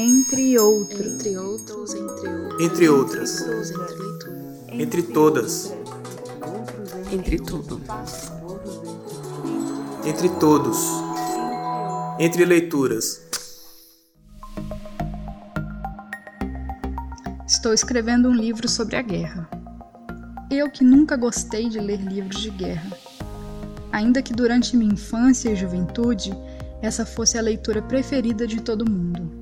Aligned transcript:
Entre 0.00 0.56
outros. 0.56 1.12
Entre 1.12 1.36
outros, 1.36 1.92
entre 1.92 2.28
outros. 2.28 2.60
Entre 2.60 2.88
outras. 2.88 3.40
Entre, 4.70 4.82
Entre 4.84 5.02
todas. 5.02 5.74
entre 7.10 7.38
tudo. 7.40 7.80
Entre 10.04 10.28
todos. 10.38 10.78
Entre 12.20 12.44
leituras. 12.44 13.22
Estou 17.44 17.72
escrevendo 17.72 18.28
um 18.28 18.34
livro 18.34 18.68
sobre 18.68 18.94
a 18.94 19.02
guerra. 19.02 19.50
Eu 20.48 20.70
que 20.70 20.84
nunca 20.84 21.16
gostei 21.16 21.68
de 21.68 21.80
ler 21.80 22.00
livros 22.00 22.40
de 22.40 22.50
guerra. 22.50 22.96
Ainda 23.90 24.22
que 24.22 24.32
durante 24.32 24.76
minha 24.76 24.94
infância 24.94 25.50
e 25.50 25.56
juventude 25.56 26.30
essa 26.80 27.04
fosse 27.04 27.36
a 27.36 27.42
leitura 27.42 27.82
preferida 27.82 28.46
de 28.46 28.60
todo 28.60 28.88
mundo. 28.88 29.37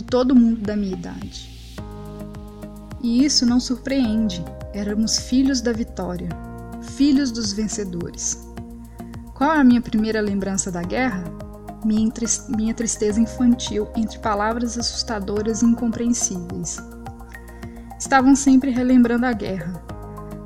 De 0.00 0.04
todo 0.04 0.34
mundo 0.34 0.62
da 0.62 0.74
minha 0.74 0.94
idade. 0.94 1.76
E 3.02 3.22
isso 3.22 3.44
não 3.44 3.60
surpreende, 3.60 4.42
éramos 4.72 5.18
filhos 5.18 5.60
da 5.60 5.74
vitória, 5.74 6.30
filhos 6.96 7.30
dos 7.30 7.52
vencedores. 7.52 8.48
Qual 9.34 9.50
a 9.50 9.62
minha 9.62 9.82
primeira 9.82 10.22
lembrança 10.22 10.70
da 10.70 10.82
guerra? 10.82 11.24
Minha 11.84 12.72
tristeza 12.72 13.20
infantil 13.20 13.88
entre 13.94 14.18
palavras 14.20 14.78
assustadoras 14.78 15.60
e 15.60 15.66
incompreensíveis. 15.66 16.78
Estavam 17.98 18.34
sempre 18.34 18.70
relembrando 18.70 19.26
a 19.26 19.34
guerra, 19.34 19.84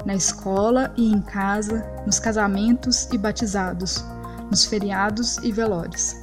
na 0.04 0.16
escola 0.16 0.92
e 0.96 1.12
em 1.12 1.22
casa, 1.22 1.86
nos 2.04 2.18
casamentos 2.18 3.06
e 3.12 3.16
batizados, 3.16 4.04
nos 4.50 4.64
feriados 4.64 5.36
e 5.44 5.52
velórios. 5.52 6.16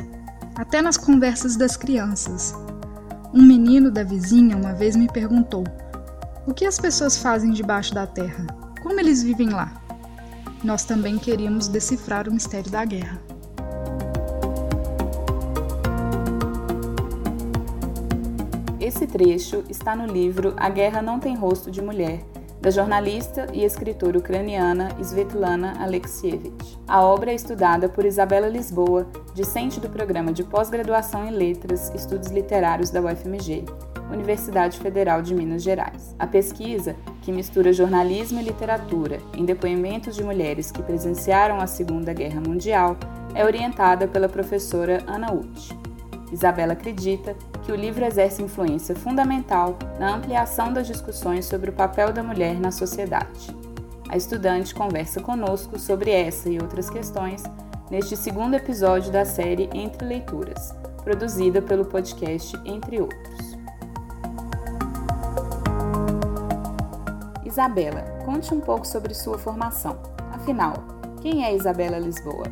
Até 0.54 0.82
nas 0.82 0.98
conversas 0.98 1.56
das 1.56 1.78
crianças. 1.78 2.54
Um 3.34 3.42
menino 3.42 3.90
da 3.90 4.04
vizinha 4.04 4.58
uma 4.58 4.74
vez 4.74 4.94
me 4.94 5.08
perguntou: 5.08 5.64
O 6.46 6.54
que 6.54 6.66
as 6.66 6.78
pessoas 6.78 7.18
fazem 7.18 7.52
debaixo 7.52 7.94
da 7.94 8.06
terra? 8.06 8.46
Como 8.84 9.00
eles 9.00 9.24
vivem 9.24 9.50
lá? 9.50 9.82
Nós 10.62 10.84
também 10.84 11.18
queríamos 11.18 11.70
decifrar 11.70 12.28
o 12.28 12.34
mistério 12.34 12.70
da 12.70 12.84
guerra. 12.84 13.22
Esse 18.82 19.08
trecho 19.08 19.64
está 19.70 19.96
no 19.96 20.06
livro 20.12 20.54
A 20.58 20.70
Guerra 20.70 21.02
Não 21.02 21.18
Tem 21.18 21.34
Rosto 21.34 21.72
de 21.72 21.82
Mulher, 21.82 22.26
da 22.62 22.70
jornalista 22.70 23.48
e 23.54 23.64
escritora 23.64 24.20
ucraniana 24.20 24.90
Svetlana 25.00 25.74
Alexievich. 25.80 26.78
A 26.88 27.04
obra 27.04 27.32
é 27.32 27.36
estudada 27.36 27.90
por 27.90 28.06
Isabela 28.06 28.48
Lisboa, 28.48 29.08
discente 29.34 29.80
do 29.80 29.90
programa 29.90 30.32
de 30.32 30.44
pós-graduação 30.44 31.28
em 31.28 31.32
Letras 31.32 31.92
Estudos 31.96 32.30
Literários 32.30 32.92
da 32.92 33.02
UFMG, 33.02 33.66
Universidade 34.12 34.78
Federal 34.78 35.24
de 35.24 35.34
Minas 35.34 35.64
Gerais. 35.64 36.16
A 36.20 36.28
pesquisa, 36.28 36.96
que 37.24 37.32
mistura 37.32 37.74
jornalismo 37.74 38.40
e 38.40 38.44
literatura 38.44 39.20
em 39.36 39.44
depoimentos 39.44 40.16
de 40.16 40.24
mulheres 40.24 40.70
que 40.70 40.84
presenciaram 40.84 41.60
a 41.60 41.66
Segunda 41.66 42.14
Guerra 42.14 42.42
Mundial, 42.42 42.96
é 43.34 43.44
orientada 43.44 44.08
pela 44.08 44.30
professora 44.30 45.02
Ana 45.08 45.34
Uth. 45.34 45.76
Isabela 46.32 46.74
acredita 46.74 47.36
que 47.64 47.72
o 47.72 47.76
livro 47.76 48.04
exerce 48.04 48.42
influência 48.42 48.96
fundamental 48.96 49.78
na 50.00 50.16
ampliação 50.16 50.74
das 50.74 50.88
discussões 50.88 51.46
sobre 51.46 51.70
o 51.70 51.74
papel 51.74 52.12
da 52.12 52.24
mulher 52.24 52.60
na 52.60 52.72
sociedade. 52.72 53.56
A 54.10 54.18
estudante 54.18 54.76
conversa 54.76 55.22
conosco 55.22 55.80
sobre 55.80 56.12
essa 56.12 56.50
e 56.50 56.60
outras 56.60 56.90
questões 56.90 57.44
neste 57.90 58.18
segundo 58.18 58.56
episódio 58.56 59.12
da 59.12 59.26
série 59.26 59.70
Entre 59.74 60.06
Leituras, 60.06 60.74
produzida 61.04 61.62
pelo 61.62 61.86
podcast 61.86 62.58
Entre 62.66 63.02
Outros. 63.02 63.58
Isabela, 67.46 68.02
conte 68.26 68.54
um 68.54 68.62
pouco 68.62 68.88
sobre 68.88 69.14
sua 69.14 69.38
formação. 69.38 69.98
Afinal, 70.32 70.74
quem 71.22 71.44
é 71.46 71.54
Isabela 71.54 72.00
Lisboa? 72.00 72.46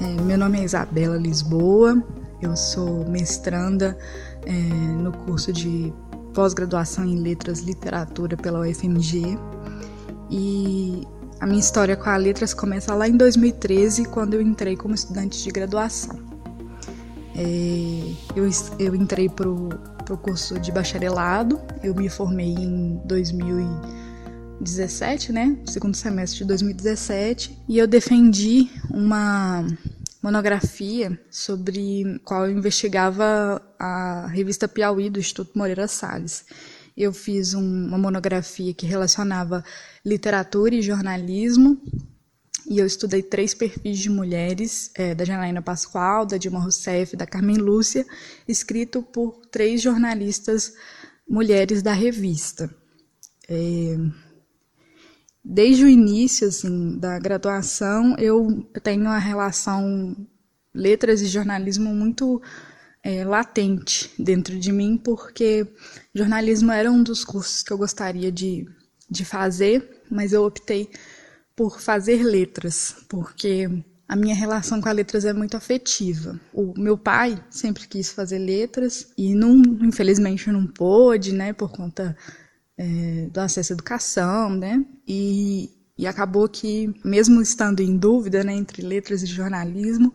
É, 0.00 0.22
meu 0.22 0.36
nome 0.36 0.60
é 0.60 0.64
Isabela 0.64 1.16
Lisboa, 1.16 2.02
eu 2.40 2.56
sou 2.56 3.04
mestranda 3.08 3.98
é, 4.46 4.52
no 4.52 5.12
curso 5.12 5.52
de 5.52 5.92
pós-graduação 6.34 7.04
em 7.04 7.20
Letras 7.20 7.60
Literatura 7.60 8.36
pela 8.36 8.60
UFMG 8.60 9.38
e 10.30 11.06
a 11.40 11.46
minha 11.46 11.60
história 11.60 11.96
com 11.96 12.10
a 12.10 12.16
Letras 12.16 12.52
começa 12.52 12.92
lá 12.94 13.08
em 13.08 13.16
2013, 13.16 14.04
quando 14.06 14.34
eu 14.34 14.42
entrei 14.42 14.76
como 14.76 14.92
estudante 14.94 15.42
de 15.42 15.50
graduação. 15.50 16.18
É, 17.36 18.12
eu, 18.34 18.50
eu 18.78 18.94
entrei 18.94 19.28
para 19.28 19.48
o 19.48 19.68
curso 20.20 20.58
de 20.58 20.72
bacharelado, 20.72 21.60
eu 21.82 21.94
me 21.94 22.08
formei 22.08 22.54
em 22.54 22.98
2017, 23.04 25.32
né? 25.32 25.54
Segundo 25.66 25.94
semestre 25.94 26.38
de 26.40 26.46
2017, 26.46 27.62
e 27.68 27.76
eu 27.78 27.86
defendi 27.86 28.70
uma 28.90 29.64
monografia 30.22 31.18
sobre 31.30 32.18
qual 32.24 32.46
eu 32.46 32.52
investigava 32.56 33.62
a 33.78 34.26
revista 34.28 34.66
Piauí 34.66 35.08
do 35.08 35.20
Instituto 35.20 35.56
Moreira 35.56 35.86
Salles. 35.86 36.44
Eu 36.96 37.12
fiz 37.12 37.54
um- 37.54 37.86
uma 37.86 37.98
monografia 37.98 38.74
que 38.74 38.84
relacionava 38.86 39.64
literatura 40.04 40.74
e 40.74 40.82
jornalismo 40.82 41.80
e 42.68 42.78
eu 42.78 42.86
estudei 42.86 43.22
três 43.22 43.54
perfis 43.54 43.98
de 43.98 44.10
mulheres, 44.10 44.90
é, 44.94 45.14
da 45.14 45.24
Janaína 45.24 45.62
Pascoal, 45.62 46.26
da 46.26 46.36
Dilma 46.36 46.60
Rousseff, 46.60 47.16
da 47.16 47.26
Carmen 47.26 47.56
Lúcia, 47.56 48.04
escrito 48.46 49.02
por 49.02 49.46
três 49.50 49.80
jornalistas 49.80 50.74
mulheres 51.26 51.82
da 51.82 51.92
revista. 51.92 52.68
É, 53.48 53.96
desde 55.50 55.82
o 55.82 55.88
início 55.88 56.46
assim, 56.46 56.98
da 56.98 57.18
graduação, 57.18 58.14
eu 58.18 58.68
tenho 58.82 59.00
uma 59.00 59.18
relação 59.18 60.14
letras 60.74 61.22
e 61.22 61.26
jornalismo 61.26 61.94
muito 61.94 62.42
é, 63.02 63.24
latente 63.24 64.10
dentro 64.18 64.58
de 64.58 64.70
mim, 64.70 64.98
porque 64.98 65.66
jornalismo 66.14 66.70
era 66.70 66.92
um 66.92 67.02
dos 67.02 67.24
cursos 67.24 67.62
que 67.62 67.72
eu 67.72 67.78
gostaria 67.78 68.30
de, 68.30 68.68
de 69.10 69.24
fazer, 69.24 70.02
mas 70.10 70.34
eu 70.34 70.44
optei 70.44 70.90
por 71.56 71.80
fazer 71.80 72.22
letras, 72.22 72.96
porque 73.08 73.70
a 74.06 74.14
minha 74.14 74.34
relação 74.34 74.82
com 74.82 74.88
as 74.90 74.94
letras 74.94 75.24
é 75.24 75.32
muito 75.32 75.56
afetiva. 75.56 76.38
O 76.52 76.74
meu 76.78 76.98
pai 76.98 77.42
sempre 77.48 77.88
quis 77.88 78.12
fazer 78.12 78.38
letras 78.38 79.08
e 79.16 79.34
não, 79.34 79.62
infelizmente 79.82 80.50
não 80.50 80.66
pôde, 80.66 81.32
né, 81.32 81.54
por 81.54 81.70
conta 81.70 82.14
é, 82.78 83.28
do 83.30 83.40
acesso 83.40 83.72
à 83.72 83.74
educação, 83.74 84.50
né, 84.50 84.84
e, 85.06 85.70
e 85.98 86.06
acabou 86.06 86.48
que, 86.48 86.94
mesmo 87.04 87.42
estando 87.42 87.80
em 87.80 87.96
dúvida, 87.96 88.44
né, 88.44 88.54
entre 88.54 88.80
letras 88.80 89.22
e 89.22 89.26
jornalismo, 89.26 90.14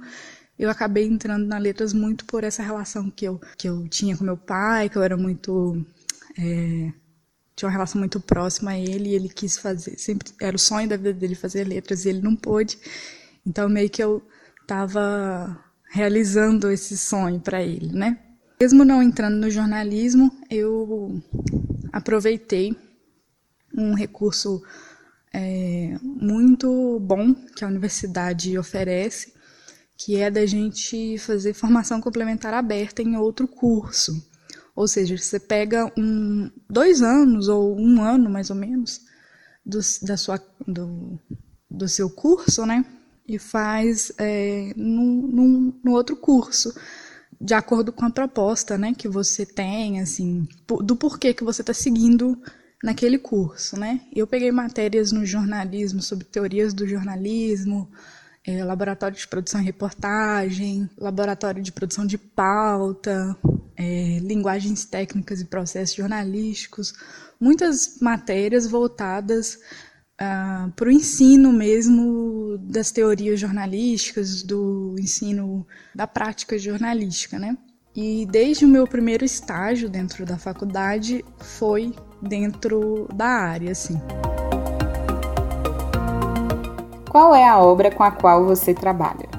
eu 0.58 0.70
acabei 0.70 1.06
entrando 1.06 1.46
na 1.46 1.58
letras 1.58 1.94
muito 1.94 2.26
por 2.26 2.44
essa 2.44 2.64
relação 2.64 3.12
que 3.12 3.26
eu, 3.26 3.42
que 3.58 3.68
eu 3.68 3.88
tinha 3.90 4.16
com 4.16 4.24
meu 4.24 4.38
pai, 4.38 4.88
que 4.88 4.98
eu 4.98 5.04
era 5.04 5.18
muito 5.18 5.86
é, 6.38 6.94
tinha 7.56 7.68
uma 7.68 7.72
relação 7.72 8.00
muito 8.00 8.20
próxima 8.20 8.72
a 8.72 8.80
ele 8.80 9.10
e 9.10 9.16
ele 9.16 9.30
quis 9.30 9.58
fazer, 9.58 9.98
sempre 9.98 10.32
era 10.42 10.56
o 10.56 10.60
sonho 10.60 10.90
da 10.90 10.98
vida 10.98 11.14
dele 11.14 11.36
fazer 11.36 11.64
letras 11.66 12.06
e 12.06 12.10
ele 12.10 12.22
não 12.22 12.36
pôde. 12.36 12.78
Então 13.46 13.70
meio 13.70 13.90
que 13.90 14.04
eu 14.04 14.24
estava 14.62 15.60
realizando 15.92 16.72
esse 16.72 16.98
sonho 16.98 17.40
para 17.40 17.62
ele, 17.62 17.92
né? 17.92 18.18
Mesmo 18.60 18.84
não 18.84 19.04
entrando 19.04 19.36
no 19.36 19.50
jornalismo, 19.50 20.32
eu 20.50 21.22
aproveitei 21.94 22.76
um 23.74 23.94
recurso 23.94 24.64
é, 25.32 25.96
muito 26.02 27.00
bom 27.00 27.34
que 27.34 27.64
a 27.64 27.68
universidade 27.68 28.58
oferece, 28.58 29.34
que 29.96 30.18
é 30.18 30.32
da 30.32 30.46
gente 30.46 31.18
fazer 31.20 31.54
formação 31.54 32.02
complementar 32.02 32.54
aberta 32.54 33.04
em 33.04 33.16
outro 33.16 33.48
curso. 33.48 34.12
Ou 34.76 34.88
seja, 34.88 35.16
você 35.16 35.40
pega 35.40 35.92
um, 35.96 36.52
dois 36.68 37.04
anos 37.04 37.48
ou 37.48 37.80
um 37.80 38.02
ano 38.02 38.30
mais 38.30 38.50
ou 38.50 38.56
menos 38.56 39.02
do, 39.64 39.80
da 40.02 40.18
sua, 40.18 40.42
do, 40.68 41.20
do 41.70 41.88
seu 41.88 42.10
curso, 42.10 42.66
né? 42.66 42.84
E 43.28 43.38
faz 43.38 44.12
é, 44.18 44.74
num, 44.76 45.80
no 45.84 45.92
outro 45.92 46.16
curso, 46.16 46.74
de 47.44 47.54
acordo 47.54 47.92
com 47.92 48.06
a 48.06 48.10
proposta, 48.10 48.78
né? 48.78 48.94
Que 48.98 49.08
você 49.08 49.46
tem, 49.46 50.00
assim, 50.00 50.48
do 50.82 50.96
porquê 50.96 51.34
que 51.34 51.44
você 51.44 51.62
está 51.62 51.74
seguindo 51.74 52.42
naquele 52.82 53.18
curso, 53.18 53.78
né? 53.78 54.00
Eu 54.16 54.26
peguei 54.26 54.50
matérias 54.50 55.12
no 55.12 55.26
jornalismo 55.26 56.02
sobre 56.02 56.24
teorias 56.24 56.74
do 56.74 56.88
jornalismo, 56.88 57.90
é, 58.46 58.64
laboratório 58.64 59.18
de 59.18 59.28
produção 59.28 59.62
e 59.62 59.66
reportagem, 59.66 60.90
laboratório 60.98 61.62
de 61.62 61.72
produção 61.72 62.06
de 62.06 62.18
pauta, 62.18 63.36
é, 63.76 64.20
linguagens 64.20 64.86
técnicas 64.86 65.42
e 65.42 65.46
processos 65.46 65.96
jornalísticos, 65.96 66.94
muitas 67.40 68.00
matérias 68.00 68.66
voltadas 68.68 69.60
uh, 70.22 70.72
para 70.72 70.88
o 70.88 70.92
ensino 70.92 71.52
mesmo 71.52 72.58
das 72.60 72.92
teorias 72.92 73.40
jornalísticas, 73.40 74.44
do 74.44 74.96
ensino 75.00 75.66
da 75.94 76.08
prática 76.08 76.58
jornalística, 76.58 77.40
né? 77.40 77.58
E 77.96 78.26
desde 78.26 78.66
o 78.66 78.68
meu 78.68 78.88
primeiro 78.88 79.24
estágio 79.24 79.88
dentro 79.88 80.26
da 80.26 80.38
faculdade 80.38 81.24
foi 81.38 81.94
dentro 82.22 83.08
da 83.14 83.28
área, 83.28 83.72
assim. 83.72 84.02
Qual 87.10 87.36
é 87.36 87.48
a 87.48 87.60
obra 87.60 87.92
com 87.92 88.02
a 88.02 88.10
qual 88.10 88.46
você 88.46 88.74
trabalha? 88.74 89.30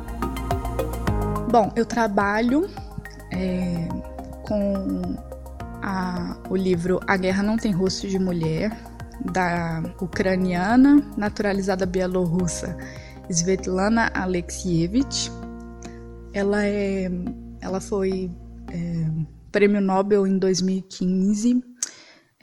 Bom, 1.50 1.72
eu 1.74 1.84
trabalho 1.84 2.70
é, 3.32 3.88
com 4.42 5.16
a, 5.82 6.36
o 6.48 6.54
livro 6.56 7.00
A 7.08 7.16
Guerra 7.16 7.42
Não 7.42 7.56
Tem 7.56 7.72
Rosto 7.72 8.06
de 8.06 8.18
Mulher, 8.20 8.70
da 9.20 9.82
ucraniana 10.00 11.02
naturalizada 11.16 11.86
bielorrussa 11.86 12.76
Svetlana 13.30 14.10
Alexievich. 14.14 15.30
Ela, 16.32 16.66
é, 16.66 17.10
ela 17.60 17.80
foi 17.80 18.30
é, 18.70 19.10
prêmio 19.50 19.80
Nobel 19.80 20.26
em 20.26 20.38
2015 20.38 21.62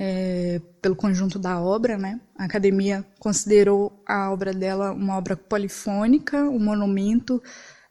é, 0.04 0.60
pelo 0.82 0.96
conjunto 0.96 1.38
da 1.38 1.62
obra, 1.62 1.98
né? 1.98 2.20
A 2.36 2.46
academia 2.46 3.06
considerou 3.20 4.02
a 4.08 4.32
obra 4.32 4.52
dela 4.52 4.92
uma 4.92 5.16
obra 5.16 5.38
polifônica, 5.38 6.42
um 6.50 6.58
monumento 6.58 7.40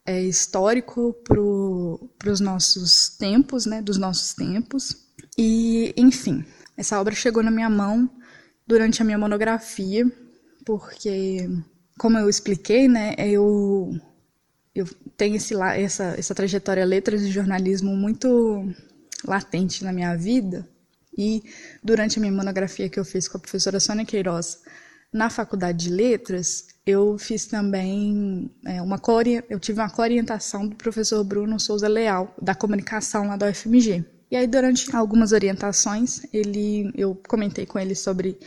é, 0.04 0.20
histórico 0.22 1.14
para 1.22 2.32
os 2.32 2.40
nossos 2.40 3.10
tempos, 3.10 3.64
né? 3.64 3.80
Dos 3.80 3.96
nossos 3.96 4.34
tempos. 4.34 4.96
E, 5.38 5.94
enfim, 5.96 6.44
essa 6.76 7.00
obra 7.00 7.14
chegou 7.14 7.44
na 7.44 7.50
minha 7.50 7.70
mão 7.70 8.10
durante 8.70 9.02
a 9.02 9.04
minha 9.04 9.18
monografia, 9.18 10.06
porque, 10.64 11.50
como 11.98 12.16
eu 12.16 12.28
expliquei, 12.28 12.86
né? 12.86 13.16
Eu 13.18 13.90
eu 14.72 14.86
tenho 15.16 15.34
esse, 15.34 15.52
essa, 15.60 16.14
essa 16.16 16.32
trajetória 16.32 16.84
letras 16.84 17.22
e 17.22 17.30
jornalismo 17.32 17.96
muito 17.96 18.72
latente 19.26 19.82
na 19.82 19.92
minha 19.92 20.14
vida. 20.16 20.68
E 21.18 21.42
durante 21.82 22.18
a 22.18 22.20
minha 22.20 22.32
monografia 22.32 22.88
que 22.88 23.00
eu 23.00 23.04
fiz 23.04 23.26
com 23.26 23.36
a 23.36 23.40
professora 23.40 23.80
Sônia 23.80 24.04
Queiroz 24.04 24.60
na 25.12 25.28
Faculdade 25.28 25.88
de 25.88 25.90
Letras, 25.90 26.68
eu 26.86 27.18
fiz 27.18 27.46
também 27.46 28.48
é, 28.64 28.80
uma 28.80 29.02
eu 29.48 29.58
tive 29.58 29.80
uma 29.80 29.92
orientação 29.98 30.68
do 30.68 30.76
professor 30.76 31.24
Bruno 31.24 31.58
Souza 31.58 31.88
Leal, 31.88 32.32
da 32.40 32.54
comunicação 32.54 33.26
lá 33.26 33.36
da 33.36 33.50
UFMG. 33.50 34.04
E 34.30 34.36
aí, 34.36 34.46
durante 34.46 34.94
algumas 34.94 35.32
orientações, 35.32 36.22
ele, 36.32 36.92
eu 36.94 37.20
comentei 37.28 37.66
com 37.66 37.78
ele 37.78 37.94
sobre 37.94 38.38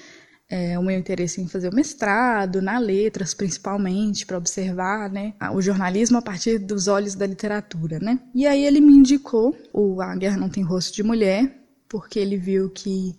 é, 0.50 0.78
o 0.78 0.84
meu 0.84 0.98
interesse 0.98 1.42
em 1.42 1.48
fazer 1.48 1.70
o 1.70 1.76
mestrado, 1.76 2.62
na 2.62 2.78
letras 2.78 3.34
principalmente, 3.34 4.26
para 4.26 4.38
observar 4.38 5.10
né, 5.10 5.34
o 5.54 5.62
jornalismo 5.62 6.18
a 6.18 6.22
partir 6.22 6.60
dos 6.60 6.88
olhos 6.88 7.16
da 7.16 7.26
literatura. 7.26 8.00
Né? 8.00 8.20
E 8.36 8.46
aí 8.46 8.64
ele 8.64 8.80
me 8.80 8.94
indicou 8.94 9.58
o 9.74 10.00
A 10.02 10.16
Guerra 10.16 10.38
Não 10.38 10.50
Tem 10.50 10.64
Rosto 10.64 10.96
de 10.96 11.04
Mulher, 11.04 11.52
porque 11.90 12.20
ele 12.20 12.38
viu 12.38 12.70
que 12.70 13.16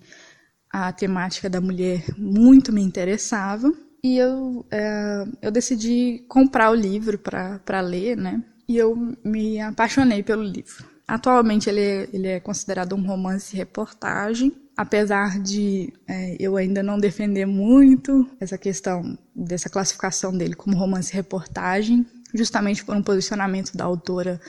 a 0.71 0.93
temática 0.93 1.51
da 1.51 1.61
mulher 1.61 2.05
muito 2.17 2.73
me 2.73 2.83
interessava. 2.83 3.73
E 4.03 4.19
eu, 4.19 4.65
é, 4.71 5.25
eu 5.43 5.51
decidi 5.51 6.25
comprar 6.29 6.71
o 6.71 6.75
livro 6.75 7.19
para 7.19 7.81
ler, 7.81 8.17
né? 8.17 8.43
E 8.69 8.77
eu 8.77 9.17
me 9.25 9.61
apaixonei 9.61 10.23
pelo 10.23 10.43
livro. 10.43 10.94
Atualmente 11.07 11.69
ele 11.69 11.81
é, 11.81 12.09
ele 12.13 12.29
é 12.29 12.41
considerado 12.41 12.95
um 12.95 13.07
romance-reportagem, 13.07 14.53
apesar 14.77 15.39
de 15.39 15.93
é, 16.09 16.37
eu 16.41 16.57
ainda 16.57 16.83
não 16.83 16.99
defender 16.99 17.47
muito 17.47 18.27
essa 18.41 18.57
questão 18.57 19.17
dessa 19.35 19.69
classificação 19.69 20.37
dele 20.37 20.55
como 20.55 20.77
romance-reportagem, 20.77 22.07
justamente 22.35 22.85
por 22.85 22.97
um 22.97 23.03
posicionamento 23.03 23.77
da 23.77 23.85
autora 23.85 24.41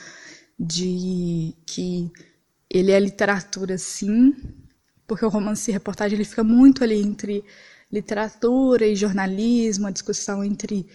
de 0.58 1.54
que 1.66 2.10
ele 2.70 2.92
é 2.92 3.00
literatura 3.00 3.78
sim, 3.78 4.34
porque 5.06 5.26
o 5.26 5.30
romance-reportagem 5.30 6.16
ele 6.16 6.26
fica 6.26 6.44
muito 6.44 6.84
ali 6.84 7.02
entre 7.02 7.44
literatura 7.92 8.88
e 8.88 8.96
jornalismo, 8.96 9.88
a 9.88 9.92
discussão 9.92 10.44
entre 10.44 10.88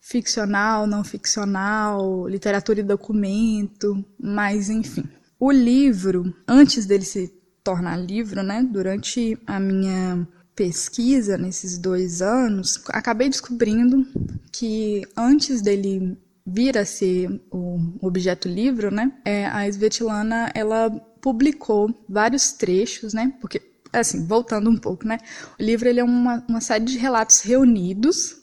ficcional, 0.00 0.86
não 0.86 1.04
ficcional, 1.04 2.26
literatura 2.28 2.80
e 2.80 2.82
documento, 2.82 4.04
mas 4.18 4.70
enfim. 4.70 5.04
O 5.38 5.52
livro, 5.52 6.34
antes 6.46 6.86
dele 6.86 7.04
se 7.04 7.32
tornar 7.62 7.96
livro, 7.96 8.42
né, 8.42 8.62
durante 8.62 9.38
a 9.46 9.60
minha 9.60 10.26
pesquisa 10.54 11.36
nesses 11.36 11.78
dois 11.78 12.20
anos, 12.20 12.82
acabei 12.88 13.28
descobrindo 13.28 14.04
que 14.50 15.06
antes 15.16 15.62
dele 15.62 16.18
vir 16.44 16.76
a 16.78 16.84
ser 16.84 17.40
o 17.50 17.78
objeto 18.00 18.48
livro, 18.48 18.90
né, 18.90 19.12
é, 19.24 19.46
a 19.46 19.68
Svetlana 19.68 20.50
ela 20.54 20.90
publicou 21.20 21.94
vários 22.08 22.52
trechos, 22.52 23.12
né, 23.12 23.32
porque 23.40 23.60
assim 23.92 24.26
voltando 24.26 24.68
um 24.70 24.76
pouco, 24.76 25.06
né, 25.06 25.18
o 25.58 25.62
livro 25.62 25.88
ele 25.88 26.00
é 26.00 26.04
uma, 26.04 26.44
uma 26.48 26.60
série 26.60 26.84
de 26.84 26.98
relatos 26.98 27.40
reunidos 27.42 28.37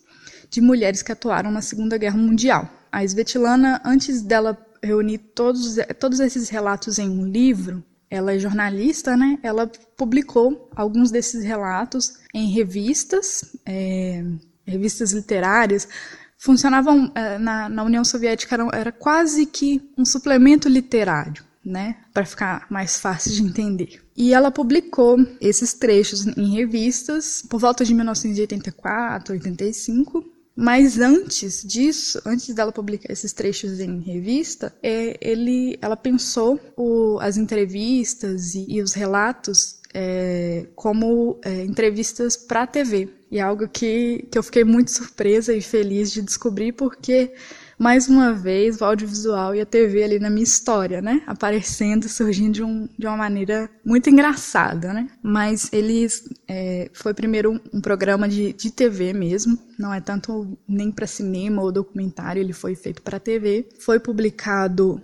de 0.55 0.61
mulheres 0.61 1.01
que 1.01 1.11
atuaram 1.11 1.51
na 1.51 1.61
Segunda 1.61 1.97
Guerra 1.97 2.17
Mundial. 2.17 2.69
A 2.89 3.03
Svetlana, 3.03 3.81
antes 3.83 4.21
dela 4.21 4.57
reunir 4.81 5.17
todos, 5.17 5.75
todos 5.99 6.21
esses 6.21 6.47
relatos 6.47 6.97
em 6.97 7.09
um 7.09 7.25
livro, 7.25 7.83
ela 8.09 8.33
é 8.33 8.39
jornalista, 8.39 9.17
né? 9.17 9.37
Ela 9.43 9.69
publicou 9.97 10.69
alguns 10.73 11.11
desses 11.11 11.43
relatos 11.43 12.19
em 12.33 12.53
revistas, 12.53 13.53
é, 13.65 14.23
revistas 14.65 15.11
literárias. 15.11 15.89
Funcionavam 16.37 17.11
é, 17.13 17.37
na, 17.37 17.67
na, 17.67 17.83
União 17.83 18.05
Soviética, 18.05 18.55
era, 18.55 18.69
era 18.71 18.91
quase 18.93 19.45
que 19.45 19.81
um 19.97 20.05
suplemento 20.05 20.69
literário, 20.69 21.43
né? 21.65 21.97
Para 22.13 22.25
ficar 22.25 22.65
mais 22.69 22.97
fácil 22.97 23.33
de 23.33 23.43
entender. 23.43 24.01
E 24.15 24.33
ela 24.33 24.49
publicou 24.49 25.17
esses 25.41 25.73
trechos 25.73 26.25
em 26.25 26.55
revistas 26.55 27.41
por 27.41 27.59
volta 27.59 27.83
de 27.83 27.93
1984, 27.93 29.33
85, 29.33 30.34
mas 30.55 30.99
antes 30.99 31.63
disso, 31.63 32.21
antes 32.25 32.53
dela 32.55 32.71
publicar 32.71 33.11
esses 33.11 33.33
trechos 33.33 33.79
em 33.79 33.99
revista, 33.99 34.73
é, 34.81 35.17
ele, 35.19 35.77
ela 35.81 35.97
pensou 35.97 36.59
o, 36.77 37.19
as 37.19 37.35
entrevistas 37.35 38.55
e, 38.55 38.65
e 38.69 38.81
os 38.81 38.93
relatos 38.93 39.81
é, 39.93 40.65
como 40.73 41.39
é, 41.43 41.63
entrevistas 41.63 42.37
para 42.37 42.63
a 42.63 42.67
TV. 42.67 43.09
E 43.29 43.37
é 43.37 43.41
algo 43.41 43.67
que, 43.67 44.27
que 44.31 44.37
eu 44.37 44.43
fiquei 44.43 44.63
muito 44.63 44.91
surpresa 44.91 45.53
e 45.53 45.61
feliz 45.61 46.11
de 46.11 46.21
descobrir, 46.21 46.71
porque 46.71 47.33
mais 47.77 48.07
uma 48.07 48.33
vez 48.33 48.79
o 48.79 48.85
audiovisual 48.85 49.53
e 49.53 49.61
a 49.61 49.65
TV 49.65 50.03
ali 50.03 50.19
na 50.19 50.29
minha 50.29 50.43
história, 50.43 51.01
né? 51.01 51.21
Aparecendo, 51.27 52.07
surgindo 52.07 52.53
de, 52.53 52.63
um, 52.63 52.87
de 52.97 53.05
uma 53.05 53.17
maneira 53.17 53.69
muito 53.83 54.09
engraçada, 54.09 54.93
né? 54.93 55.07
Mas 55.21 55.69
eles 55.73 56.27
é, 56.47 56.89
foi 56.93 57.13
primeiro 57.13 57.51
um, 57.51 57.59
um, 57.73 57.81
programa 57.81 58.27
de, 58.27 58.53
de 58.53 58.71
TV 58.71 59.13
mesmo, 59.13 59.57
não 59.77 59.93
é 59.93 59.99
tanto 59.99 60.57
nem 60.67 60.91
para 60.91 61.07
cinema 61.07 61.61
ou 61.61 61.71
documentário, 61.71 62.41
ele 62.41 62.53
foi 62.53 62.75
feito 62.75 63.01
para 63.01 63.19
TV. 63.19 63.67
Foi 63.79 63.99
publicado 63.99 65.01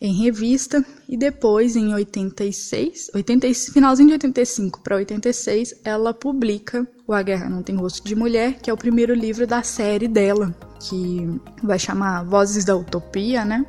em 0.00 0.12
revista 0.12 0.84
e 1.08 1.16
depois 1.16 1.76
em 1.76 1.94
86, 1.94 3.10
80, 3.14 3.48
finalzinho 3.72 4.08
de 4.08 4.14
85 4.14 4.80
para 4.80 4.96
86, 4.96 5.80
ela 5.84 6.12
publica 6.12 6.86
O 7.06 7.12
A 7.12 7.22
Guerra 7.22 7.48
Não 7.48 7.62
Tem 7.62 7.76
Rosto 7.76 8.06
de 8.06 8.14
Mulher, 8.14 8.58
que 8.60 8.70
é 8.70 8.72
o 8.72 8.76
primeiro 8.76 9.14
livro 9.14 9.46
da 9.46 9.62
série 9.62 10.08
dela, 10.08 10.54
que 10.80 11.40
vai 11.62 11.78
chamar 11.78 12.24
Vozes 12.24 12.64
da 12.64 12.76
Utopia, 12.76 13.44
né? 13.44 13.64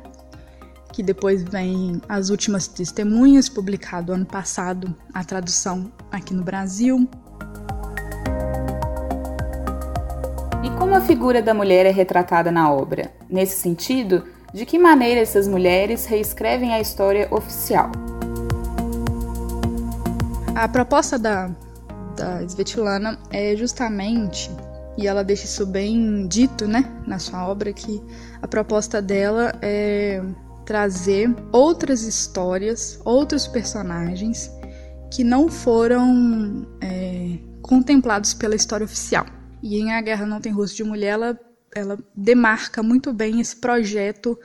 Que 0.92 1.02
depois 1.02 1.42
vem 1.42 2.00
As 2.08 2.28
Últimas 2.28 2.66
Testemunhas, 2.66 3.48
publicado 3.48 4.12
ano 4.12 4.26
passado, 4.26 4.94
a 5.14 5.24
tradução 5.24 5.92
aqui 6.10 6.34
no 6.34 6.42
Brasil. 6.42 7.08
E 10.64 10.70
como 10.78 10.94
a 10.94 11.00
figura 11.00 11.40
da 11.40 11.54
mulher 11.54 11.86
é 11.86 11.90
retratada 11.90 12.50
na 12.50 12.70
obra? 12.70 13.12
Nesse 13.30 13.60
sentido, 13.60 14.24
de 14.52 14.64
que 14.64 14.78
maneira 14.78 15.20
essas 15.20 15.46
mulheres 15.46 16.06
reescrevem 16.06 16.72
a 16.72 16.80
história 16.80 17.28
oficial? 17.30 17.90
A 20.54 20.66
proposta 20.66 21.18
da, 21.18 21.50
da 22.16 22.42
Svetlana 22.42 23.18
é 23.30 23.54
justamente, 23.54 24.50
e 24.96 25.06
ela 25.06 25.22
deixa 25.22 25.44
isso 25.44 25.66
bem 25.66 26.26
dito 26.26 26.66
né, 26.66 26.84
na 27.06 27.18
sua 27.18 27.46
obra, 27.46 27.72
que 27.72 28.02
a 28.42 28.48
proposta 28.48 29.00
dela 29.00 29.54
é 29.62 30.20
trazer 30.64 31.34
outras 31.52 32.02
histórias, 32.02 33.00
outros 33.04 33.46
personagens 33.46 34.50
que 35.10 35.22
não 35.22 35.48
foram 35.48 36.66
é, 36.80 37.38
contemplados 37.62 38.34
pela 38.34 38.54
história 38.54 38.84
oficial. 38.84 39.24
E 39.62 39.78
em 39.78 39.92
A 39.92 40.00
Guerra 40.00 40.26
Não 40.26 40.40
Tem 40.40 40.52
Rosto 40.52 40.76
de 40.76 40.84
Mulher, 40.84 41.12
ela 41.12 41.38
ela 41.74 41.98
demarca 42.14 42.82
muito 42.82 43.12
bem 43.12 43.40
esse 43.40 43.56
projeto 43.56 44.38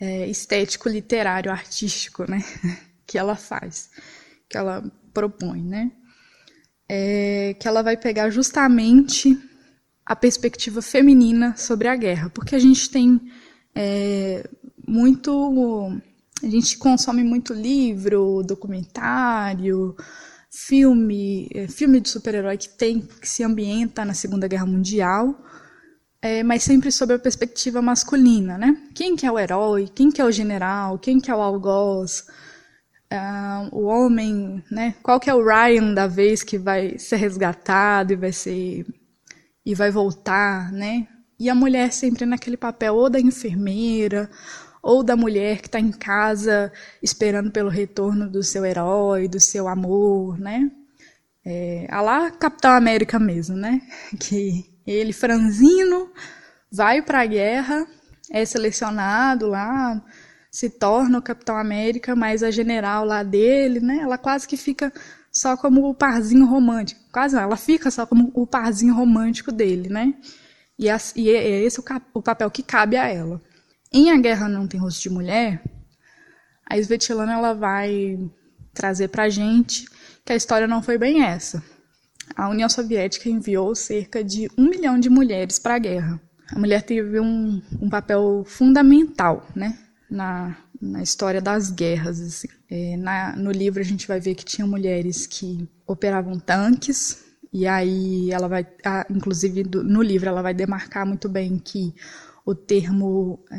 é, 0.00 0.26
estético, 0.26 0.88
literário, 0.88 1.50
artístico, 1.50 2.28
né? 2.30 2.42
que 3.06 3.18
ela 3.18 3.36
faz, 3.36 3.90
que 4.48 4.56
ela 4.56 4.84
propõe, 5.12 5.62
né? 5.62 5.90
É, 6.88 7.56
que 7.58 7.66
ela 7.66 7.82
vai 7.82 7.96
pegar 7.96 8.30
justamente 8.30 9.38
a 10.04 10.14
perspectiva 10.14 10.80
feminina 10.80 11.56
sobre 11.56 11.88
a 11.88 11.96
guerra, 11.96 12.30
porque 12.30 12.54
a 12.54 12.58
gente 12.58 12.88
tem 12.90 13.20
é, 13.74 14.48
muito 14.86 16.00
a 16.42 16.48
gente 16.48 16.76
consome 16.76 17.24
muito 17.24 17.54
livro, 17.54 18.42
documentário, 18.42 19.96
filme, 20.50 21.48
é, 21.54 21.66
filme 21.66 22.00
de 22.00 22.08
super-herói 22.08 22.56
que 22.56 22.68
tem 22.68 23.00
que 23.00 23.28
se 23.28 23.42
ambienta 23.42 24.04
na 24.04 24.14
Segunda 24.14 24.46
Guerra 24.46 24.66
Mundial, 24.66 25.34
é, 26.26 26.42
mas 26.42 26.64
sempre 26.64 26.90
sob 26.90 27.14
a 27.14 27.18
perspectiva 27.18 27.80
masculina, 27.80 28.58
né? 28.58 28.76
Quem 28.92 29.14
que 29.14 29.24
é 29.24 29.30
o 29.30 29.38
herói? 29.38 29.88
Quem 29.94 30.10
que 30.10 30.20
é 30.20 30.24
o 30.24 30.32
general? 30.32 30.98
Quem 30.98 31.20
que 31.20 31.30
é 31.30 31.34
o 31.34 31.40
algoz? 31.40 32.26
Uh, 33.12 33.68
o 33.70 33.84
homem, 33.84 34.64
né? 34.68 34.96
Qual 35.04 35.20
que 35.20 35.30
é 35.30 35.34
o 35.34 35.44
Ryan 35.44 35.94
da 35.94 36.08
vez 36.08 36.42
que 36.42 36.58
vai 36.58 36.98
ser 36.98 37.16
resgatado 37.16 38.12
e 38.12 38.16
vai 38.16 38.32
ser 38.32 38.84
e 39.64 39.72
vai 39.72 39.88
voltar, 39.92 40.72
né? 40.72 41.06
E 41.38 41.48
a 41.48 41.54
mulher 41.54 41.92
sempre 41.92 42.26
naquele 42.26 42.56
papel 42.56 42.96
ou 42.96 43.08
da 43.08 43.20
enfermeira 43.20 44.28
ou 44.82 45.04
da 45.04 45.16
mulher 45.16 45.60
que 45.60 45.68
está 45.68 45.78
em 45.78 45.92
casa 45.92 46.72
esperando 47.00 47.52
pelo 47.52 47.68
retorno 47.68 48.28
do 48.28 48.42
seu 48.42 48.64
herói, 48.64 49.28
do 49.28 49.38
seu 49.38 49.68
amor, 49.68 50.40
né? 50.40 50.72
É, 51.44 51.86
a 51.88 52.00
lá 52.00 52.32
Capitão 52.32 52.72
América 52.72 53.16
mesmo, 53.20 53.56
né? 53.56 53.80
Que 54.18 54.75
ele, 54.86 55.12
franzino, 55.12 56.10
vai 56.70 57.02
para 57.02 57.22
a 57.22 57.26
guerra, 57.26 57.86
é 58.30 58.44
selecionado 58.44 59.46
lá, 59.48 60.02
se 60.50 60.70
torna 60.70 61.18
o 61.18 61.22
Capitão 61.22 61.56
América, 61.56 62.16
mas 62.16 62.42
a 62.42 62.50
general 62.50 63.04
lá 63.04 63.22
dele, 63.22 63.80
né? 63.80 63.98
Ela 63.98 64.16
quase 64.16 64.48
que 64.48 64.56
fica 64.56 64.92
só 65.30 65.56
como 65.56 65.88
o 65.88 65.94
parzinho 65.94 66.46
romântico. 66.46 67.00
Quase 67.12 67.34
não, 67.34 67.42
ela 67.42 67.56
fica 67.56 67.90
só 67.90 68.06
como 68.06 68.30
o 68.34 68.46
parzinho 68.46 68.94
romântico 68.94 69.52
dele, 69.52 69.88
né? 69.88 70.14
E, 70.78 70.88
é, 70.88 70.96
e 71.14 71.30
é 71.30 71.62
esse 71.62 71.80
o, 71.80 71.84
o 72.14 72.22
papel 72.22 72.50
que 72.50 72.62
cabe 72.62 72.96
a 72.96 73.06
ela. 73.06 73.42
Em 73.92 74.10
A 74.10 74.16
Guerra 74.18 74.48
Não 74.48 74.66
Tem 74.66 74.80
Rosto 74.80 75.02
de 75.02 75.10
Mulher, 75.10 75.62
a 76.68 76.78
Svetlana 76.78 77.34
ela 77.34 77.52
vai 77.52 78.18
trazer 78.74 79.08
para 79.08 79.24
a 79.24 79.28
gente 79.28 79.86
que 80.24 80.32
a 80.32 80.36
história 80.36 80.66
não 80.66 80.82
foi 80.82 80.98
bem 80.98 81.22
essa. 81.22 81.62
A 82.34 82.48
União 82.48 82.68
Soviética 82.68 83.28
enviou 83.28 83.74
cerca 83.74 84.22
de 84.22 84.50
um 84.56 84.68
milhão 84.68 84.98
de 84.98 85.08
mulheres 85.08 85.58
para 85.58 85.74
a 85.74 85.78
guerra. 85.78 86.20
A 86.52 86.58
mulher 86.58 86.82
teve 86.82 87.18
um, 87.20 87.60
um 87.80 87.88
papel 87.88 88.44
fundamental 88.46 89.46
né, 89.54 89.76
na, 90.10 90.56
na 90.80 91.02
história 91.02 91.40
das 91.40 91.70
guerras. 91.70 92.20
Assim. 92.20 92.48
É, 92.70 92.96
na, 92.96 93.36
no 93.36 93.50
livro 93.50 93.80
a 93.80 93.84
gente 93.84 94.06
vai 94.06 94.20
ver 94.20 94.34
que 94.34 94.44
tinha 94.44 94.66
mulheres 94.66 95.26
que 95.26 95.68
operavam 95.86 96.38
tanques, 96.38 97.24
e 97.52 97.66
aí 97.66 98.30
ela 98.30 98.48
vai, 98.48 98.66
inclusive 99.08 99.64
no 99.64 100.02
livro 100.02 100.28
ela 100.28 100.42
vai 100.42 100.52
demarcar 100.52 101.06
muito 101.06 101.28
bem 101.28 101.58
que 101.58 101.94
o 102.44 102.54
termo 102.54 103.40
é, 103.50 103.56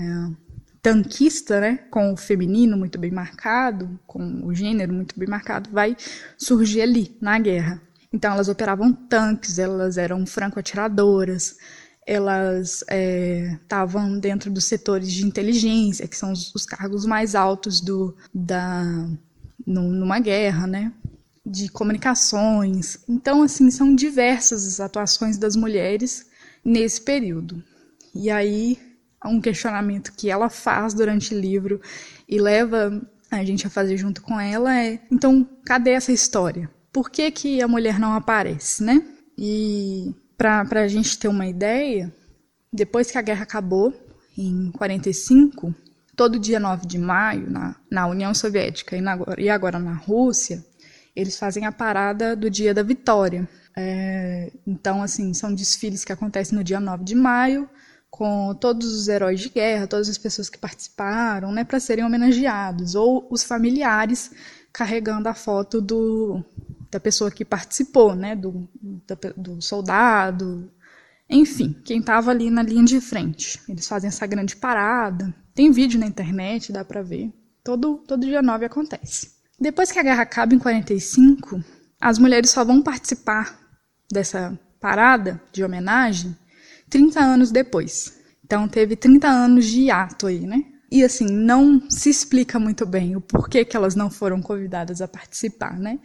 tanquista, 0.81 1.59
né, 1.59 1.77
com 1.89 2.13
o 2.13 2.17
feminino 2.17 2.77
muito 2.77 2.97
bem 2.99 3.11
marcado, 3.11 3.99
com 4.05 4.45
o 4.45 4.53
gênero 4.53 4.93
muito 4.93 5.17
bem 5.19 5.27
marcado, 5.27 5.69
vai 5.71 5.97
surgir 6.37 6.81
ali 6.81 7.17
na 7.19 7.39
guerra. 7.39 7.81
Então 8.17 8.33
elas 8.33 8.49
operavam 8.49 8.91
tanques, 8.91 9.59
elas 9.59 9.95
eram 9.95 10.25
franco-atiradoras, 10.25 11.55
elas 12.03 12.83
estavam 12.89 14.15
é, 14.15 14.19
dentro 14.19 14.49
dos 14.49 14.65
setores 14.65 15.11
de 15.11 15.23
inteligência, 15.23 16.07
que 16.07 16.17
são 16.17 16.31
os, 16.31 16.53
os 16.55 16.65
cargos 16.65 17.05
mais 17.05 17.35
altos 17.35 17.79
do, 17.79 18.17
da, 18.33 18.83
no, 19.63 19.83
numa 19.83 20.19
guerra, 20.19 20.65
né? 20.65 20.91
De 21.45 21.69
comunicações. 21.69 22.97
Então, 23.07 23.43
assim, 23.43 23.69
são 23.69 23.93
diversas 23.93 24.65
as 24.65 24.79
atuações 24.79 25.37
das 25.37 25.55
mulheres 25.55 26.25
nesse 26.65 26.99
período. 26.99 27.63
E 28.15 28.31
aí, 28.31 28.79
um 29.23 29.39
questionamento 29.39 30.11
que 30.13 30.27
ela 30.27 30.49
faz 30.49 30.91
durante 30.91 31.35
o 31.35 31.39
livro 31.39 31.79
e 32.27 32.41
leva 32.41 32.99
a 33.29 33.43
gente 33.43 33.67
a 33.67 33.69
fazer 33.69 33.95
junto 33.95 34.23
com 34.23 34.39
ela 34.39 34.75
é: 34.75 34.99
então, 35.11 35.47
cadê 35.63 35.91
essa 35.91 36.11
história? 36.11 36.67
Por 36.97 37.11
que, 37.11 37.29
que 37.29 37.61
a 37.61 37.67
mulher 37.67 37.99
não 37.99 38.13
aparece, 38.13 38.83
né? 38.83 39.05
E 39.37 40.15
para 40.35 40.81
a 40.81 40.87
gente 40.87 41.19
ter 41.19 41.27
uma 41.27 41.45
ideia, 41.45 42.11
depois 42.73 43.11
que 43.11 43.19
a 43.19 43.21
guerra 43.21 43.43
acabou, 43.43 43.93
em 44.35 44.71
45, 44.71 45.75
todo 46.15 46.39
dia 46.39 46.59
9 46.59 46.87
de 46.87 46.97
maio, 46.97 47.47
na, 47.51 47.75
na 47.91 48.07
União 48.07 48.33
Soviética 48.33 48.97
e, 48.97 49.01
na, 49.01 49.15
e 49.37 49.47
agora 49.47 49.77
na 49.77 49.93
Rússia, 49.93 50.65
eles 51.15 51.37
fazem 51.37 51.67
a 51.67 51.71
parada 51.71 52.35
do 52.35 52.49
Dia 52.49 52.73
da 52.73 52.81
Vitória. 52.81 53.47
É, 53.75 54.51
então, 54.65 55.03
assim, 55.03 55.35
são 55.35 55.53
desfiles 55.53 56.03
que 56.03 56.11
acontecem 56.11 56.57
no 56.57 56.63
dia 56.63 56.79
9 56.79 57.03
de 57.03 57.13
maio, 57.13 57.69
com 58.09 58.55
todos 58.55 58.91
os 58.91 59.07
heróis 59.07 59.39
de 59.39 59.49
guerra, 59.49 59.85
todas 59.85 60.09
as 60.09 60.17
pessoas 60.17 60.49
que 60.49 60.57
participaram, 60.57 61.51
né, 61.51 61.63
para 61.63 61.79
serem 61.79 62.03
homenageados, 62.03 62.95
ou 62.95 63.27
os 63.29 63.43
familiares 63.43 64.31
carregando 64.73 65.29
a 65.29 65.35
foto 65.35 65.79
do, 65.79 66.43
da 66.89 66.99
pessoa 66.99 67.31
que 67.31 67.43
participou, 67.43 68.15
né, 68.15 68.35
do, 68.35 68.67
do 69.35 69.61
soldado, 69.61 70.71
enfim, 71.29 71.75
quem 71.83 71.99
estava 71.99 72.31
ali 72.31 72.49
na 72.49 72.63
linha 72.63 72.85
de 72.85 73.01
frente. 73.01 73.59
Eles 73.67 73.87
fazem 73.87 74.07
essa 74.07 74.25
grande 74.25 74.55
parada. 74.55 75.33
Tem 75.53 75.71
vídeo 75.71 75.99
na 75.99 76.07
internet, 76.07 76.71
dá 76.71 76.85
para 76.85 77.01
ver. 77.01 77.33
Todo, 77.63 77.97
todo 78.07 78.25
dia 78.25 78.41
9 78.41 78.65
acontece. 78.65 79.31
Depois 79.59 79.91
que 79.91 79.99
a 79.99 80.03
guerra 80.03 80.23
acaba 80.23 80.55
em 80.55 80.59
45, 80.59 81.61
as 81.99 82.17
mulheres 82.17 82.51
só 82.51 82.63
vão 82.63 82.81
participar 82.81 83.59
dessa 84.09 84.57
parada 84.79 85.41
de 85.51 85.63
homenagem 85.63 86.35
30 86.89 87.19
anos 87.19 87.51
depois. 87.51 88.17
Então 88.45 88.67
teve 88.67 88.95
30 88.95 89.27
anos 89.27 89.65
de 89.65 89.81
hiato 89.81 90.27
aí, 90.27 90.45
né? 90.45 90.63
E 90.89 91.03
assim, 91.03 91.25
não 91.25 91.89
se 91.89 92.09
explica 92.09 92.57
muito 92.57 92.85
bem 92.85 93.17
o 93.17 93.21
porquê 93.21 93.65
que 93.65 93.75
elas 93.75 93.95
não 93.95 94.09
foram 94.09 94.41
convidadas 94.41 95.01
a 95.01 95.07
participar, 95.07 95.77
né? 95.77 95.99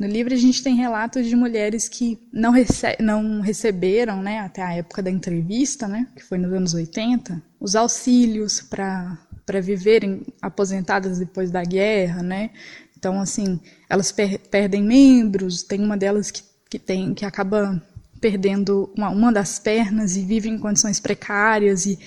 No 0.00 0.06
livro 0.06 0.32
a 0.32 0.36
gente 0.36 0.62
tem 0.62 0.74
relatos 0.76 1.26
de 1.26 1.36
mulheres 1.36 1.86
que 1.86 2.18
não, 2.32 2.52
rece 2.52 2.96
não 3.00 3.42
receberam, 3.42 4.22
né, 4.22 4.38
até 4.38 4.62
a 4.62 4.72
época 4.72 5.02
da 5.02 5.10
entrevista, 5.10 5.86
né, 5.86 6.08
que 6.16 6.24
foi 6.24 6.38
nos 6.38 6.50
anos 6.50 6.72
80, 6.72 7.42
os 7.60 7.76
auxílios 7.76 8.62
para 8.62 9.18
para 9.44 9.60
viverem 9.60 10.24
aposentadas 10.40 11.18
depois 11.18 11.50
da 11.50 11.64
guerra, 11.64 12.22
né? 12.22 12.50
Então 12.96 13.20
assim, 13.20 13.60
elas 13.90 14.10
per 14.10 14.38
perdem 14.48 14.82
membros, 14.82 15.62
tem 15.62 15.80
uma 15.84 15.98
delas 15.98 16.30
que, 16.30 16.44
que 16.70 16.78
tem 16.78 17.12
que 17.12 17.26
acaba 17.26 17.82
perdendo 18.20 18.90
uma, 18.96 19.10
uma 19.10 19.30
das 19.30 19.58
pernas 19.58 20.16
e 20.16 20.22
vive 20.22 20.48
em 20.48 20.58
condições 20.58 20.98
precárias 20.98 21.84
e, 21.84 21.98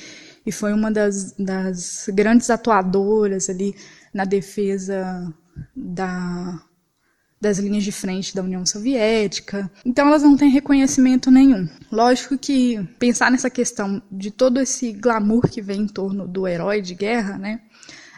e 0.43 0.51
foi 0.51 0.73
uma 0.73 0.91
das, 0.91 1.33
das 1.33 2.09
grandes 2.12 2.50
atuadoras 2.50 3.50
ali 3.50 3.75
na 4.12 4.25
defesa 4.25 5.31
da, 5.75 6.59
das 7.43 7.59
linhas 7.59 7.83
de 7.83 7.91
frente 7.91 8.33
da 8.33 8.41
União 8.41 8.65
Soviética. 8.65 9.69
Então 9.85 10.07
elas 10.07 10.23
não 10.23 10.38
têm 10.38 10.50
reconhecimento 10.50 11.29
nenhum. 11.29 11.67
Lógico 11.91 12.38
que 12.38 12.81
pensar 12.97 13.29
nessa 13.29 13.50
questão 13.50 14.01
de 14.09 14.31
todo 14.31 14.59
esse 14.62 14.93
glamour 14.93 15.50
que 15.50 15.62
vem 15.62 15.81
em 15.81 15.88
torno 15.88 16.25
do 16.25 16.47
herói 16.47 16.81
de 16.81 16.95
guerra, 16.95 17.38
né, 17.38 17.59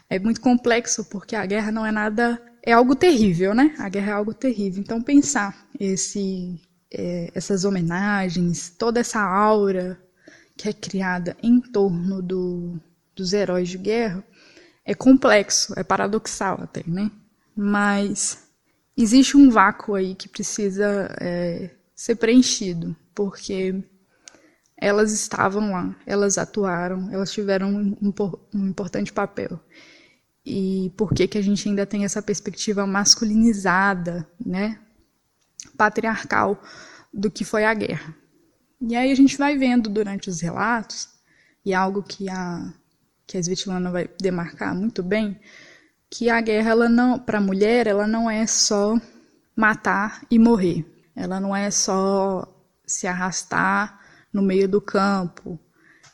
é 0.07 0.19
muito 0.19 0.39
complexo 0.39 1.03
porque 1.05 1.35
a 1.35 1.45
guerra 1.45 1.71
não 1.71 1.85
é 1.85 1.91
nada 1.91 2.39
é 2.63 2.71
algo 2.71 2.95
terrível, 2.95 3.53
né? 3.53 3.75
A 3.77 3.89
guerra 3.89 4.11
é 4.11 4.13
algo 4.13 4.33
terrível. 4.33 4.81
Então 4.81 5.01
pensar 5.01 5.67
esse 5.79 6.59
é, 6.91 7.31
essas 7.33 7.65
homenagens, 7.65 8.69
toda 8.69 8.99
essa 8.99 9.19
aura 9.19 9.99
que 10.55 10.69
é 10.69 10.73
criada 10.73 11.35
em 11.43 11.59
torno 11.59 12.21
do, 12.21 12.79
dos 13.15 13.33
heróis 13.33 13.69
de 13.69 13.77
guerra, 13.77 14.23
é 14.85 14.93
complexo, 14.93 15.73
é 15.77 15.83
paradoxal 15.83 16.59
até, 16.61 16.83
né? 16.87 17.11
Mas 17.55 18.44
existe 18.97 19.37
um 19.37 19.49
vácuo 19.49 19.95
aí 19.95 20.15
que 20.15 20.29
precisa 20.29 21.09
é, 21.19 21.71
ser 21.95 22.15
preenchido, 22.15 22.95
porque 23.13 23.83
elas 24.77 25.11
estavam 25.11 25.71
lá, 25.71 25.95
elas 26.05 26.37
atuaram, 26.37 27.11
elas 27.11 27.31
tiveram 27.31 27.69
um, 27.73 28.13
um 28.53 28.67
importante 28.67 29.13
papel. 29.13 29.59
E 30.45 30.91
por 30.95 31.13
que, 31.13 31.27
que 31.27 31.37
a 31.37 31.41
gente 31.41 31.67
ainda 31.67 31.85
tem 31.85 32.05
essa 32.05 32.21
perspectiva 32.21 32.85
masculinizada, 32.85 34.27
né? 34.43 34.79
patriarcal 35.75 36.61
do 37.13 37.29
que 37.29 37.43
foi 37.43 37.65
a 37.65 37.73
guerra. 37.73 38.15
E 38.81 38.95
aí 38.95 39.11
a 39.11 39.15
gente 39.15 39.37
vai 39.37 39.57
vendo 39.57 39.89
durante 39.89 40.29
os 40.29 40.41
relatos, 40.41 41.09
e 41.65 41.71
é 41.71 41.75
algo 41.75 42.03
que 42.03 42.29
a, 42.29 42.73
que 43.25 43.37
a 43.37 43.39
Svetlana 43.39 43.91
vai 43.91 44.09
demarcar 44.19 44.75
muito 44.75 45.01
bem, 45.01 45.39
que 46.09 46.29
a 46.29 46.39
guerra, 46.41 46.71
ela 46.71 46.89
não, 46.89 47.19
para 47.19 47.37
a 47.37 47.41
mulher, 47.41 47.87
ela 47.87 48.07
não 48.07 48.29
é 48.29 48.45
só 48.47 48.99
matar 49.55 50.21
e 50.29 50.37
morrer. 50.39 50.85
Ela 51.15 51.39
não 51.39 51.55
é 51.55 51.71
só 51.71 52.47
se 52.85 53.07
arrastar 53.07 53.99
no 54.31 54.41
meio 54.41 54.67
do 54.67 54.81
campo. 54.81 55.59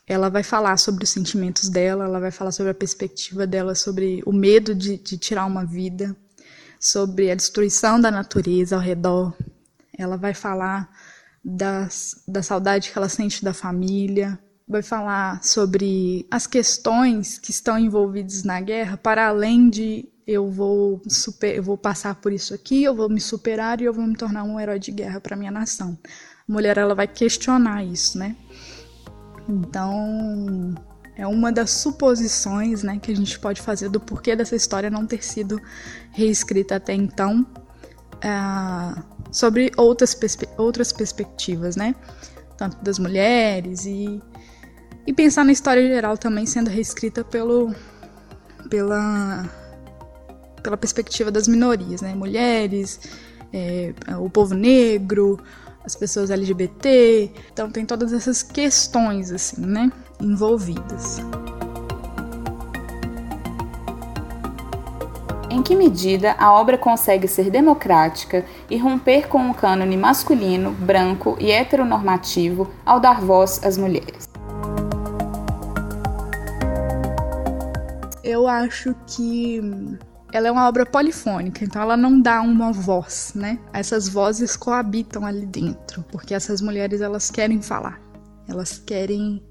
Ela 0.07 0.29
vai 0.29 0.43
falar 0.43 0.77
sobre 0.77 1.03
os 1.03 1.09
sentimentos 1.09 1.69
dela, 1.69 2.05
ela 2.05 2.19
vai 2.19 2.31
falar 2.31 2.51
sobre 2.51 2.71
a 2.71 2.75
perspectiva 2.75 3.47
dela, 3.47 3.75
sobre 3.75 4.21
o 4.25 4.33
medo 4.33 4.75
de, 4.75 4.97
de 4.97 5.17
tirar 5.17 5.45
uma 5.45 5.65
vida, 5.65 6.15
sobre 6.79 7.31
a 7.31 7.35
destruição 7.35 7.99
da 7.99 8.11
natureza 8.11 8.75
ao 8.75 8.81
redor, 8.81 9.35
ela 9.97 10.17
vai 10.17 10.33
falar 10.33 10.89
das, 11.43 12.23
da 12.27 12.41
saudade 12.41 12.91
que 12.91 12.97
ela 12.97 13.09
sente 13.09 13.43
da 13.43 13.53
família, 13.53 14.39
vai 14.71 14.81
falar 14.81 15.43
sobre 15.43 16.25
as 16.31 16.47
questões 16.47 17.37
que 17.37 17.51
estão 17.51 17.77
envolvidas 17.77 18.43
na 18.43 18.59
guerra, 18.61 18.97
para 18.97 19.27
além 19.27 19.69
de 19.69 20.07
eu 20.25 20.49
vou 20.49 21.01
super, 21.07 21.55
eu 21.55 21.61
vou 21.61 21.77
passar 21.77 22.15
por 22.15 22.31
isso 22.31 22.53
aqui, 22.53 22.83
eu 22.83 22.95
vou 22.95 23.09
me 23.09 23.19
superar 23.19 23.81
e 23.81 23.85
eu 23.85 23.93
vou 23.93 24.05
me 24.05 24.15
tornar 24.15 24.43
um 24.43 24.59
herói 24.59 24.79
de 24.79 24.91
guerra 24.91 25.19
para 25.19 25.35
minha 25.35 25.51
nação. 25.51 25.97
A 26.47 26.51
mulher 26.51 26.77
ela 26.77 26.95
vai 26.95 27.07
questionar 27.07 27.83
isso, 27.83 28.17
né? 28.17 28.35
Então, 29.47 30.73
é 31.15 31.27
uma 31.27 31.51
das 31.51 31.71
suposições, 31.71 32.83
né, 32.83 32.97
que 33.01 33.11
a 33.11 33.15
gente 33.15 33.37
pode 33.39 33.61
fazer 33.61 33.89
do 33.89 33.99
porquê 33.99 34.35
dessa 34.35 34.55
história 34.55 34.89
não 34.89 35.05
ter 35.05 35.23
sido 35.23 35.61
reescrita 36.11 36.77
até 36.77 36.93
então, 36.93 37.45
é, 38.21 39.01
sobre 39.31 39.71
outras, 39.75 40.15
perspe 40.15 40.47
outras 40.57 40.93
perspectivas, 40.93 41.75
né? 41.75 41.93
Tanto 42.57 42.77
das 42.83 42.99
mulheres 42.99 43.85
e 43.85 44.21
e 45.05 45.13
pensar 45.13 45.43
na 45.43 45.51
história 45.51 45.85
geral 45.87 46.17
também 46.17 46.45
sendo 46.45 46.69
reescrita 46.69 47.23
pelo 47.23 47.73
pela 48.69 49.49
pela 50.61 50.77
perspectiva 50.77 51.31
das 51.31 51.47
minorias, 51.47 52.01
né? 52.01 52.13
Mulheres, 52.13 52.99
é, 53.51 53.93
o 54.19 54.29
povo 54.29 54.53
negro, 54.53 55.39
as 55.83 55.95
pessoas 55.95 56.29
LGBT. 56.29 57.31
Então 57.51 57.69
tem 57.69 57.85
todas 57.85 58.13
essas 58.13 58.43
questões 58.43 59.31
assim, 59.31 59.61
né, 59.61 59.91
envolvidas. 60.19 61.19
Em 65.49 65.61
que 65.61 65.75
medida 65.75 66.33
a 66.39 66.53
obra 66.53 66.77
consegue 66.77 67.27
ser 67.27 67.49
democrática 67.49 68.45
e 68.69 68.77
romper 68.77 69.27
com 69.27 69.39
um 69.39 69.53
cânone 69.53 69.97
masculino, 69.97 70.71
branco 70.71 71.35
e 71.39 71.51
heteronormativo 71.51 72.71
ao 72.85 72.99
dar 72.99 73.19
voz 73.19 73.59
às 73.63 73.77
mulheres? 73.77 74.30
Eu 78.31 78.47
acho 78.47 78.95
que 79.05 79.59
ela 80.31 80.47
é 80.47 80.51
uma 80.51 80.67
obra 80.67 80.85
polifônica, 80.85 81.65
então 81.65 81.81
ela 81.81 81.97
não 81.97 82.21
dá 82.21 82.41
uma 82.41 82.71
voz, 82.71 83.33
né? 83.35 83.59
Essas 83.73 84.07
vozes 84.07 84.55
coabitam 84.55 85.25
ali 85.25 85.45
dentro, 85.45 86.01
porque 86.03 86.33
essas 86.33 86.61
mulheres 86.61 87.01
elas 87.01 87.29
querem 87.29 87.61
falar. 87.61 88.01
Elas 88.47 88.77
querem 88.79 89.43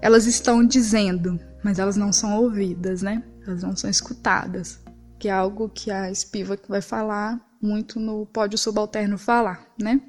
elas 0.00 0.26
estão 0.26 0.66
dizendo, 0.66 1.38
mas 1.62 1.78
elas 1.78 1.96
não 1.96 2.12
são 2.12 2.36
ouvidas, 2.36 3.02
né? 3.02 3.22
Elas 3.46 3.62
não 3.62 3.76
são 3.76 3.88
escutadas, 3.88 4.80
que 5.18 5.28
é 5.28 5.32
algo 5.32 5.68
que 5.68 5.90
a 5.90 6.12
Spiva 6.14 6.58
vai 6.68 6.80
falar 6.80 7.40
muito 7.60 7.98
no 7.98 8.26
pódio 8.26 8.58
subalterno 8.58 9.16
falar, 9.16 9.66
né? 9.80 10.00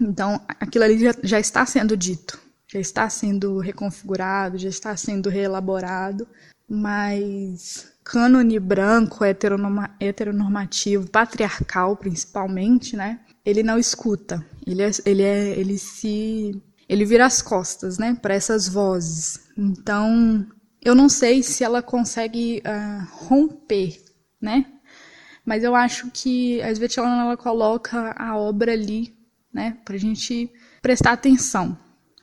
Então, 0.00 0.40
aquilo 0.58 0.84
ali 0.84 0.98
já, 0.98 1.14
já 1.22 1.40
está 1.40 1.64
sendo 1.66 1.96
dito, 1.96 2.40
já 2.66 2.78
está 2.78 3.08
sendo 3.08 3.58
reconfigurado, 3.58 4.58
já 4.58 4.68
está 4.68 4.96
sendo 4.96 5.28
reelaborado, 5.28 6.26
mas 6.70 7.92
cânone 8.04 8.60
branco, 8.60 9.24
heteronorma, 9.24 9.90
heteronormativo, 9.98 11.10
patriarcal 11.10 11.96
principalmente, 11.96 12.96
né? 12.96 13.18
Ele 13.44 13.64
não 13.64 13.76
escuta. 13.76 14.46
Ele 14.64 14.82
é, 14.82 14.90
ele 15.04 15.22
é, 15.22 15.48
ele 15.58 15.76
se, 15.76 16.62
ele 16.88 17.04
vira 17.04 17.26
as 17.26 17.42
costas, 17.42 17.98
né? 17.98 18.16
Para 18.22 18.34
essas 18.34 18.68
vozes. 18.68 19.40
Então, 19.58 20.46
eu 20.80 20.94
não 20.94 21.08
sei 21.08 21.42
se 21.42 21.64
ela 21.64 21.82
consegue 21.82 22.62
uh, 22.64 23.26
romper, 23.26 24.00
né? 24.40 24.64
Mas 25.44 25.64
eu 25.64 25.74
acho 25.74 26.08
que 26.12 26.62
a 26.62 26.70
Svetlana 26.70 27.22
ela 27.22 27.36
coloca 27.36 28.14
a 28.16 28.36
obra 28.36 28.72
ali, 28.72 29.12
né? 29.52 29.76
Para 29.84 29.96
a 29.96 29.98
gente 29.98 30.48
prestar 30.80 31.12
atenção 31.12 31.76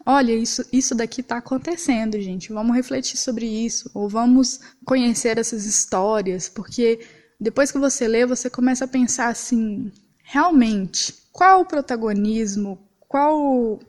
olha, 0.08 0.32
isso, 0.32 0.64
isso 0.72 0.96
daqui 0.96 1.20
está 1.20 1.36
acontecendo, 1.36 2.20
gente, 2.22 2.54
vamos 2.54 2.74
refletir 2.74 3.18
sobre 3.18 3.46
isso, 3.46 3.92
ou 3.94 4.08
vamos 4.08 4.62
conhecer 4.86 5.38
essas 5.38 5.66
histórias, 5.66 6.48
porque 6.48 7.06
depois 7.38 7.74
que 7.74 7.78
você 7.78 8.08
lê, 8.08 8.26
você 8.26 8.50
começa 8.50 8.86
a 8.86 8.88
pensar 8.88 9.28
assim, 9.28 9.92
realmente, 10.24 11.14
qual 11.34 11.60
o 11.60 11.66
protagonismo, 11.66 12.80
qual 13.00 13.80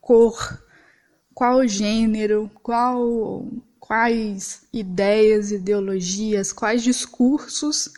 cor, 0.00 0.62
qual 1.34 1.68
gênero, 1.68 2.50
qual, 2.62 3.46
quais 3.78 4.66
ideias, 4.72 5.52
ideologias, 5.52 6.54
quais 6.54 6.82
discursos 6.82 7.92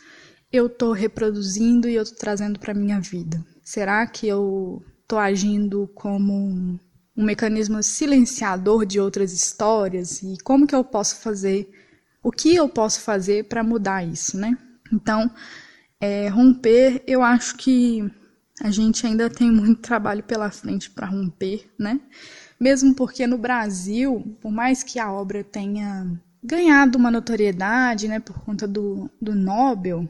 eu 0.50 0.66
estou 0.66 0.90
reproduzindo 0.90 1.88
e 1.88 1.94
eu 1.94 2.02
estou 2.02 2.18
trazendo 2.18 2.58
para 2.58 2.74
minha 2.74 3.00
vida? 3.00 3.40
Será 3.62 4.04
que 4.04 4.26
eu 4.26 4.82
estou 5.00 5.20
agindo 5.20 5.88
como 5.94 6.80
um 7.18 7.24
mecanismo 7.24 7.82
silenciador 7.82 8.86
de 8.86 9.00
outras 9.00 9.32
histórias 9.32 10.22
e 10.22 10.38
como 10.44 10.68
que 10.68 10.74
eu 10.74 10.84
posso 10.84 11.16
fazer, 11.16 11.68
o 12.22 12.30
que 12.30 12.54
eu 12.54 12.68
posso 12.68 13.00
fazer 13.00 13.48
para 13.48 13.64
mudar 13.64 14.06
isso, 14.06 14.38
né? 14.38 14.56
Então, 14.92 15.28
é, 16.00 16.28
romper, 16.28 17.02
eu 17.08 17.20
acho 17.20 17.56
que 17.56 18.08
a 18.62 18.70
gente 18.70 19.04
ainda 19.04 19.28
tem 19.28 19.50
muito 19.50 19.82
trabalho 19.82 20.22
pela 20.22 20.48
frente 20.52 20.88
para 20.90 21.08
romper, 21.08 21.68
né? 21.76 22.00
Mesmo 22.58 22.94
porque 22.94 23.26
no 23.26 23.36
Brasil, 23.36 24.36
por 24.40 24.52
mais 24.52 24.84
que 24.84 25.00
a 25.00 25.10
obra 25.10 25.42
tenha 25.42 26.06
ganhado 26.40 26.96
uma 26.96 27.10
notoriedade, 27.10 28.06
né, 28.06 28.20
por 28.20 28.38
conta 28.44 28.66
do, 28.66 29.10
do 29.20 29.34
Nobel, 29.34 30.08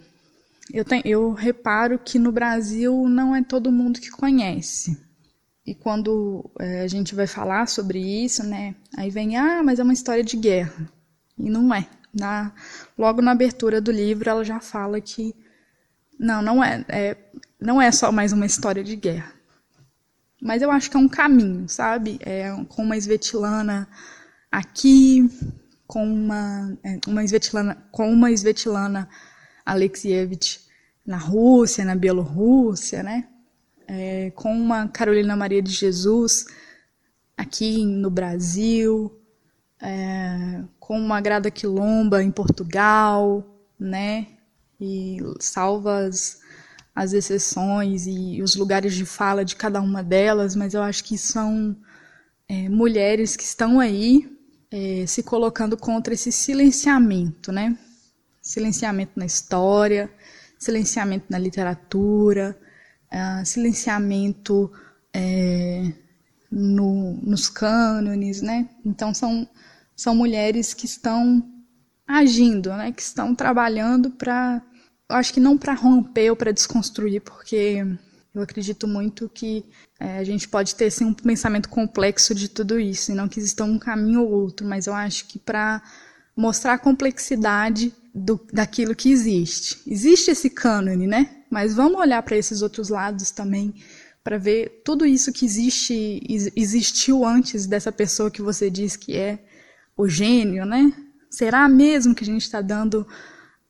eu, 0.73 0.85
tenho, 0.85 1.03
eu 1.07 1.33
reparo 1.33 1.99
que 1.99 2.19
no 2.19 2.31
Brasil 2.31 3.09
não 3.09 3.35
é 3.35 3.43
todo 3.43 3.73
mundo 3.73 3.99
que 3.99 4.11
conhece. 4.11 5.08
E 5.69 5.75
quando 5.75 6.51
é, 6.59 6.81
a 6.81 6.89
gente 6.89 7.15
vai 7.15 7.27
falar 7.27 7.69
sobre 7.69 7.99
isso, 7.99 8.43
né, 8.43 8.75
aí 8.97 9.11
vem, 9.11 9.37
ah, 9.37 9.63
mas 9.63 9.79
é 9.79 9.83
uma 9.83 9.93
história 9.93 10.25
de 10.25 10.35
guerra. 10.35 10.91
E 11.39 11.51
não 11.51 11.75
é. 11.75 11.87
Na, 12.11 12.55
logo 12.97 13.21
na 13.21 13.33
abertura 13.33 13.79
do 13.79 13.93
livro, 13.93 14.31
ela 14.31 14.43
já 14.43 14.61
fala 14.61 14.99
que 14.99 15.37
não, 16.19 16.41
não 16.41 16.65
é, 16.65 16.87
é, 16.89 17.17
não 17.61 17.83
é 17.83 17.93
só 17.93 18.11
mais 18.11 18.33
uma 18.33 18.47
história 18.47 18.83
de 18.83 18.97
guerra. 18.97 19.31
Mas 20.41 20.63
eu 20.63 20.71
acho 20.71 20.91
que 20.91 20.97
é 20.97 21.01
um 21.01 21.09
caminho, 21.09 21.69
sabe? 21.69 22.19
É, 22.23 22.51
com 22.71 22.83
uma 22.83 22.97
Svetlana 22.97 23.87
aqui, 24.51 25.29
com 25.87 26.03
uma, 26.03 26.79
é, 26.83 26.99
uma 27.07 27.23
Svetlana, 27.25 27.77
com 27.93 28.11
uma 28.11 28.31
Svetlana 28.31 29.07
Alexievich 29.67 30.61
na 31.05 31.19
Rússia, 31.19 31.85
na 31.85 31.95
Bielorrússia, 31.95 33.03
né? 33.03 33.29
É, 33.89 34.31
com 34.37 34.53
uma 34.53 34.87
Carolina 34.87 35.35
Maria 35.35 35.63
de 35.63 35.73
Jesus 35.73 36.45
aqui 37.37 37.85
no 37.87 38.11
Brasil, 38.11 39.19
é, 39.81 40.63
com 40.79 40.99
uma 40.99 41.21
Grada 41.21 41.51
Quilomba 41.51 42.23
em 42.23 42.31
Portugal, 42.31 43.45
né? 43.81 44.27
E 44.79 45.19
salvas 45.41 46.41
as 46.95 47.13
exceções 47.13 48.07
e 48.07 48.43
os 48.43 48.57
lugares 48.57 48.95
de 48.95 49.07
fala 49.07 49.45
de 49.45 49.57
cada 49.57 49.81
uma 49.81 50.03
delas, 50.03 50.55
mas 50.55 50.75
eu 50.75 50.83
acho 50.83 51.05
que 51.05 51.17
são 51.17 51.77
é, 52.49 52.69
mulheres 52.69 53.37
que 53.37 53.45
estão 53.45 53.81
aí 53.81 54.29
é, 54.71 55.07
se 55.07 55.23
colocando 55.23 55.77
contra 55.77 56.13
esse 56.13 56.31
silenciamento, 56.31 57.51
né? 57.53 57.79
Silenciamento 58.43 59.13
na 59.17 59.27
história, 59.27 60.11
silenciamento 60.59 61.27
na 61.31 61.39
literatura, 61.39 62.59
uh, 63.13 63.45
silenciamento 63.45 64.71
é, 65.13 65.93
no, 66.51 67.15
nos 67.23 67.49
cânones, 67.49 68.41
né? 68.41 68.69
Então 68.85 69.13
são, 69.13 69.49
são 69.95 70.15
mulheres 70.15 70.75
que 70.75 70.87
estão 70.87 71.43
agindo, 72.07 72.71
né? 72.71 72.93
Que 72.93 73.03
estão 73.03 73.35
trabalhando 73.35 74.11
para, 74.11 74.63
acho 75.09 75.33
que 75.33 75.41
não 75.41 75.59
para 75.59 75.75
romper 75.75 76.31
ou 76.31 76.37
para 76.37 76.53
desconstruir, 76.53 77.21
porque 77.21 77.85
eu 78.35 78.43
acredito 78.43 78.87
muito 78.87 79.29
que 79.29 79.65
é, 79.99 80.19
a 80.19 80.25
gente 80.25 80.49
pode 80.49 80.75
ter 80.75 80.87
assim, 80.87 81.05
um 81.05 81.15
pensamento 81.15 81.69
complexo 81.69 82.35
de 82.35 82.49
tudo 82.49 82.79
isso, 82.79 83.11
e 83.11 83.15
não 83.15 83.29
que 83.29 83.41
exista 83.41 83.65
um 83.65 83.79
caminho 83.79 84.23
ou 84.23 84.31
outro, 84.31 84.67
mas 84.67 84.87
eu 84.87 84.95
acho 84.95 85.27
que 85.27 85.39
para 85.39 85.83
mostrar 86.39 86.75
a 86.75 86.79
complexidade 86.79 87.93
do, 88.15 88.41
daquilo 88.53 88.95
que 88.95 89.11
existe. 89.11 89.83
Existe 89.85 90.31
esse 90.31 90.49
cânone, 90.49 91.05
né? 91.05 91.43
Mas 91.51 91.75
vamos 91.75 91.99
olhar 92.01 92.23
para 92.23 92.37
esses 92.37 92.63
outros 92.63 92.91
lados 92.91 93.33
também, 93.33 93.75
para 94.23 94.39
ver 94.39 94.83
tudo 94.85 95.05
isso 95.05 95.33
que 95.33 95.45
existe, 95.45 96.23
existiu 96.55 97.25
antes 97.25 97.67
dessa 97.67 97.91
pessoa 97.91 98.31
que 98.31 98.41
você 98.41 98.71
diz 98.71 98.95
que 98.95 99.17
é 99.17 99.41
o 99.97 100.09
gênio, 100.09 100.65
né? 100.65 100.93
Será 101.29 101.69
mesmo 101.69 102.15
que 102.15 102.23
a 102.23 102.27
gente 102.27 102.43
está 102.43 102.61
dando 102.61 103.05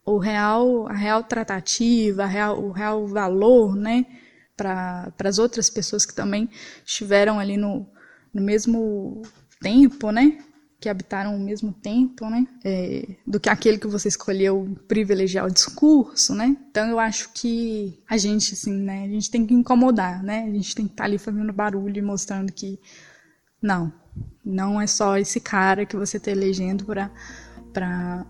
o 0.04 0.18
real, 0.18 0.86
a 0.88 0.94
real 0.94 1.24
tratativa, 1.24 2.24
a 2.24 2.26
real, 2.26 2.62
o 2.62 2.70
real 2.70 3.06
valor, 3.06 3.74
né? 3.74 4.04
Para 4.54 5.10
as 5.24 5.38
outras 5.38 5.70
pessoas 5.70 6.04
que 6.04 6.14
também 6.14 6.50
estiveram 6.84 7.40
ali 7.40 7.56
no, 7.56 7.88
no 8.34 8.42
mesmo 8.42 9.22
tempo, 9.58 10.10
né? 10.10 10.38
Que 10.80 10.88
habitaram 10.88 11.34
o 11.34 11.40
mesmo 11.40 11.72
tempo, 11.72 12.28
né? 12.30 12.46
É, 12.64 13.16
do 13.26 13.40
que 13.40 13.48
aquele 13.48 13.78
que 13.78 13.86
você 13.88 14.08
escolheu 14.08 14.76
privilegiar 14.86 15.44
o 15.44 15.50
discurso, 15.50 16.34
né? 16.34 16.56
Então 16.70 16.88
eu 16.88 17.00
acho 17.00 17.32
que 17.32 18.00
a 18.08 18.16
gente, 18.16 18.54
assim, 18.54 18.72
né? 18.72 19.04
A 19.04 19.08
gente 19.08 19.30
tem 19.30 19.44
que 19.44 19.54
incomodar, 19.54 20.22
né? 20.22 20.44
A 20.44 20.52
gente 20.52 20.74
tem 20.74 20.86
que 20.86 20.92
estar 20.92 21.04
tá 21.04 21.08
ali 21.08 21.18
fazendo 21.18 21.52
barulho 21.52 21.98
e 21.98 22.02
mostrando 22.02 22.52
que 22.52 22.78
não, 23.60 23.92
não 24.44 24.80
é 24.80 24.86
só 24.86 25.18
esse 25.18 25.40
cara 25.40 25.84
que 25.84 25.96
você 25.96 26.16
está 26.16 26.30
elegendo 26.30 26.84
para 26.84 27.10
para 27.72 28.26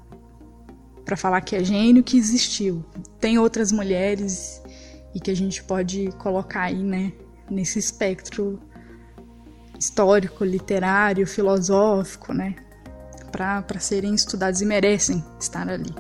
para 1.04 1.16
falar 1.16 1.40
que 1.40 1.56
é 1.56 1.64
gênio 1.64 2.02
que 2.02 2.18
existiu. 2.18 2.84
Tem 3.18 3.38
outras 3.38 3.72
mulheres 3.72 4.62
e 5.14 5.20
que 5.20 5.30
a 5.30 5.36
gente 5.36 5.64
pode 5.64 6.10
colocar 6.18 6.62
aí, 6.64 6.82
né, 6.82 7.12
nesse 7.50 7.78
espectro 7.78 8.60
histórico, 9.78 10.44
literário, 10.44 11.26
filosófico, 11.26 12.32
né, 12.32 12.54
para 13.30 13.78
serem 13.78 14.14
estudados 14.14 14.60
e 14.60 14.66
merecem 14.66 15.24
estar 15.38 15.68
ali. 15.68 15.94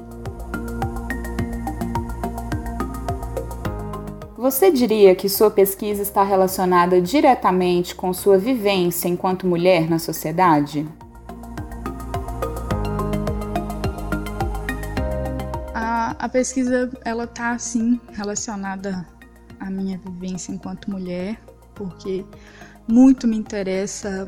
Você 4.38 4.70
diria 4.70 5.16
que 5.16 5.28
sua 5.28 5.50
pesquisa 5.50 6.00
está 6.00 6.22
relacionada 6.22 7.02
diretamente 7.02 7.92
com 7.92 8.12
sua 8.12 8.38
vivência 8.38 9.08
enquanto 9.08 9.46
mulher 9.46 9.90
na 9.90 9.98
sociedade? 9.98 10.88
A, 15.74 16.14
a 16.18 16.28
pesquisa 16.28 16.88
ela 17.04 17.24
está 17.24 17.58
sim 17.58 18.00
relacionada 18.12 19.04
à 19.58 19.68
minha 19.68 19.98
vivência 19.98 20.52
enquanto 20.52 20.88
mulher, 20.88 21.36
porque 21.74 22.24
muito 22.88 23.28
me 23.28 23.36
interessa 23.36 24.26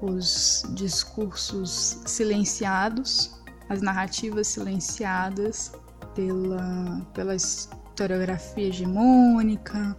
os 0.00 0.64
discursos 0.70 2.00
silenciados, 2.06 3.38
as 3.68 3.82
narrativas 3.82 4.46
silenciadas 4.46 5.72
pela, 6.14 7.06
pela 7.12 7.34
historiografia 7.34 8.68
hegemônica, 8.68 9.96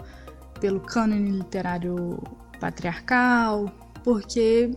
pelo 0.60 0.80
cânone 0.80 1.32
literário 1.32 2.22
patriarcal, 2.60 3.72
porque 4.04 4.72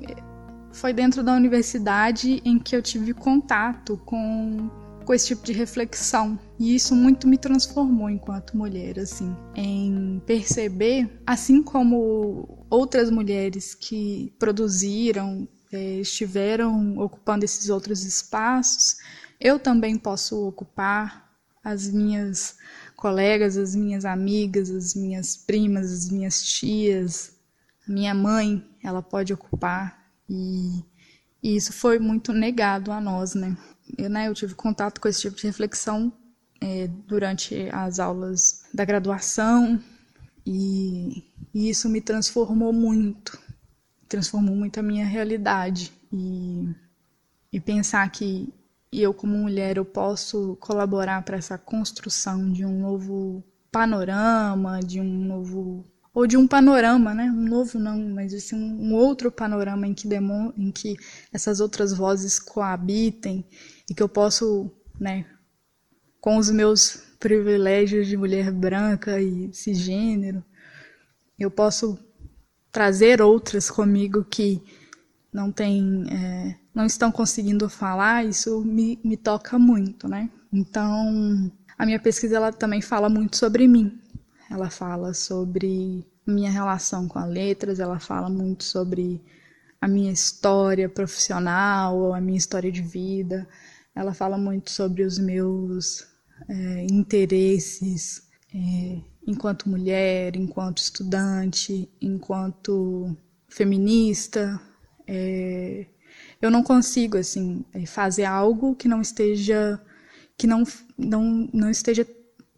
foi 0.73 0.93
dentro 0.93 1.23
da 1.23 1.33
universidade 1.33 2.41
em 2.45 2.59
que 2.59 2.77
eu 2.77 2.83
tive 2.83 3.15
contato 3.15 3.97
com, 4.05 4.71
com 5.05 5.15
esse 5.15 5.29
tipo 5.29 5.45
de 5.45 5.53
reflexão. 5.53 6.39
E 6.63 6.77
isso 6.77 6.95
muito 6.95 7.27
me 7.27 7.37
transformou 7.37 8.09
enquanto 8.09 8.57
mulher, 8.57 8.97
assim, 9.01 9.35
em 9.53 10.23
perceber, 10.25 11.11
assim 11.27 11.61
como 11.61 12.65
outras 12.71 13.11
mulheres 13.11 13.75
que 13.75 14.33
produziram, 14.39 15.49
é, 15.73 15.99
estiveram 15.99 16.99
ocupando 16.99 17.45
esses 17.45 17.69
outros 17.69 18.05
espaços, 18.05 18.99
eu 19.41 19.59
também 19.59 19.99
posso 19.99 20.47
ocupar 20.47 21.35
as 21.65 21.91
minhas 21.91 22.57
colegas, 22.95 23.57
as 23.57 23.75
minhas 23.75 24.05
amigas, 24.05 24.71
as 24.71 24.95
minhas 24.95 25.37
primas, 25.37 25.91
as 25.91 26.11
minhas 26.13 26.45
tias, 26.45 27.33
a 27.89 27.93
minha 27.93 28.15
mãe, 28.15 28.65
ela 28.85 29.03
pode 29.03 29.33
ocupar 29.33 30.01
e, 30.31 30.79
e 31.43 31.57
isso 31.57 31.73
foi 31.73 31.99
muito 31.99 32.33
negado 32.33 32.93
a 32.93 33.01
nós, 33.01 33.35
né? 33.35 33.57
Eu, 33.99 34.09
né, 34.09 34.29
eu 34.29 34.35
tive 34.35 34.55
contato 34.55 35.01
com 35.01 35.09
esse 35.09 35.23
tipo 35.23 35.37
de 35.37 35.45
reflexão 35.49 36.22
é, 36.63 36.89
durante 37.09 37.69
as 37.73 37.99
aulas 37.99 38.63
da 38.73 38.85
graduação 38.85 39.83
e, 40.47 41.25
e 41.53 41.69
isso 41.69 41.89
me 41.89 42.01
transformou 42.01 42.73
muito, 42.73 43.37
transformou 44.09 44.55
muito 44.55 44.79
a 44.79 44.83
minha 44.83 45.05
realidade 45.05 45.93
e, 46.13 46.69
e 47.53 47.61
pensar 47.61 48.09
que 48.11 48.53
eu 48.93 49.13
como 49.13 49.37
mulher 49.37 49.77
eu 49.77 49.85
posso 49.85 50.57
colaborar 50.61 51.23
para 51.23 51.37
essa 51.37 51.59
construção 51.59 52.53
de 52.53 52.65
um 52.65 52.81
novo 52.81 53.43
panorama, 53.71 54.81
de 54.81 55.01
um 55.01 55.25
novo 55.25 55.85
ou 56.15 56.27
de 56.27 56.37
um 56.37 56.47
panorama, 56.47 57.15
né? 57.15 57.25
Um 57.25 57.49
novo 57.49 57.79
não, 57.79 57.99
mas 58.11 58.35
assim, 58.35 58.55
um 58.55 58.95
outro 58.95 59.33
panorama 59.33 59.87
em 59.87 59.95
que 59.95 60.07
demo, 60.07 60.53
em 60.59 60.71
que 60.71 60.95
essas 61.33 61.59
outras 61.59 61.93
vozes 61.93 62.39
coabitem 62.39 63.45
e 63.89 63.95
que 63.95 64.03
eu 64.03 64.09
posso, 64.09 64.71
né, 65.01 65.25
com 66.23 66.37
os 66.37 66.49
meus 66.53 67.03
privilégios 67.19 68.07
de 68.07 68.17
mulher 68.17 68.53
branca 68.53 69.21
e 69.21 69.53
cisgênero, 69.53 70.43
eu 71.37 71.51
posso 71.51 71.99
trazer 72.71 73.21
outras 73.21 73.69
comigo 73.69 74.25
que 74.25 74.63
não 75.33 75.51
têm 75.51 76.05
é, 76.09 76.57
não 76.73 76.87
estão 76.87 77.11
conseguindo 77.11 77.69
falar, 77.69 78.25
isso 78.25 78.61
me, 78.65 79.01
me 79.05 79.17
toca 79.17 79.59
muito, 79.59 80.07
né? 80.09 80.31
Então, 80.53 81.51
a 81.77 81.85
minha 81.85 81.99
pesquisa 81.99 82.37
ela 82.37 82.53
também 82.53 82.81
fala 82.81 83.09
muito 83.09 83.37
sobre 83.37 83.67
mim. 83.67 83.99
Ela 84.49 84.71
fala 84.71 85.13
sobre 85.13 86.07
minha 86.25 86.53
relação 86.53 87.09
com 87.09 87.19
as 87.19 87.29
letras, 87.29 87.81
ela 87.81 87.99
fala 87.99 88.31
muito 88.31 88.63
sobre 88.63 89.21
a 89.81 89.89
minha 89.89 90.13
história 90.13 90.89
profissional, 90.89 92.15
a 92.15 92.21
minha 92.21 92.39
história 92.39 92.71
de 92.71 92.81
vida. 92.81 93.49
Ela 93.93 94.15
fala 94.15 94.39
muito 94.39 94.71
sobre 94.71 95.03
os 95.03 95.19
meus 95.19 96.12
é, 96.49 96.87
interesses 96.91 98.29
é, 98.55 98.99
enquanto 99.27 99.69
mulher, 99.69 100.37
enquanto 100.37 100.79
estudante, 100.79 101.89
enquanto 102.01 103.17
feminista. 103.49 104.61
É, 105.07 105.87
eu 106.41 106.51
não 106.51 106.63
consigo 106.63 107.17
assim 107.17 107.65
é, 107.73 107.87
fazer 107.87 108.25
algo 108.25 108.75
que 108.75 108.89
não 108.89 109.01
esteja 109.01 109.81
que 110.37 110.47
não 110.47 110.65
não, 110.99 111.49
não 111.53 111.71
esteja 111.71 112.07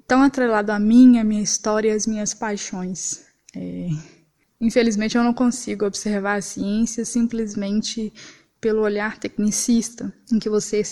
tão 0.07 0.23
atrelado 0.23 0.71
a 0.73 0.79
mim, 0.79 1.19
a 1.19 1.25
minha 1.25 1.43
história 1.43 1.95
as 1.95 2.07
minhas 2.07 2.35
paixões. 2.35 3.25
É, 3.55 3.89
infelizmente 4.61 5.17
eu 5.17 5.25
não 5.25 5.35
consigo 5.35 5.87
observar 5.87 6.39
a 6.39 6.43
ciência 6.43 7.05
simplesmente 7.05 8.13
pelo 8.61 8.83
olhar 8.83 9.19
tecnicista, 9.19 10.13
em 10.33 10.39
que 10.39 10.49
você 10.49 10.83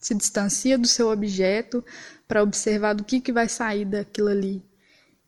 se 0.00 0.14
distancia 0.14 0.78
do 0.78 0.88
seu 0.88 1.10
objeto 1.10 1.84
para 2.26 2.42
observar 2.42 2.94
do 2.94 3.04
que, 3.04 3.20
que 3.20 3.32
vai 3.32 3.48
sair 3.48 3.84
daquilo 3.84 4.28
ali. 4.28 4.64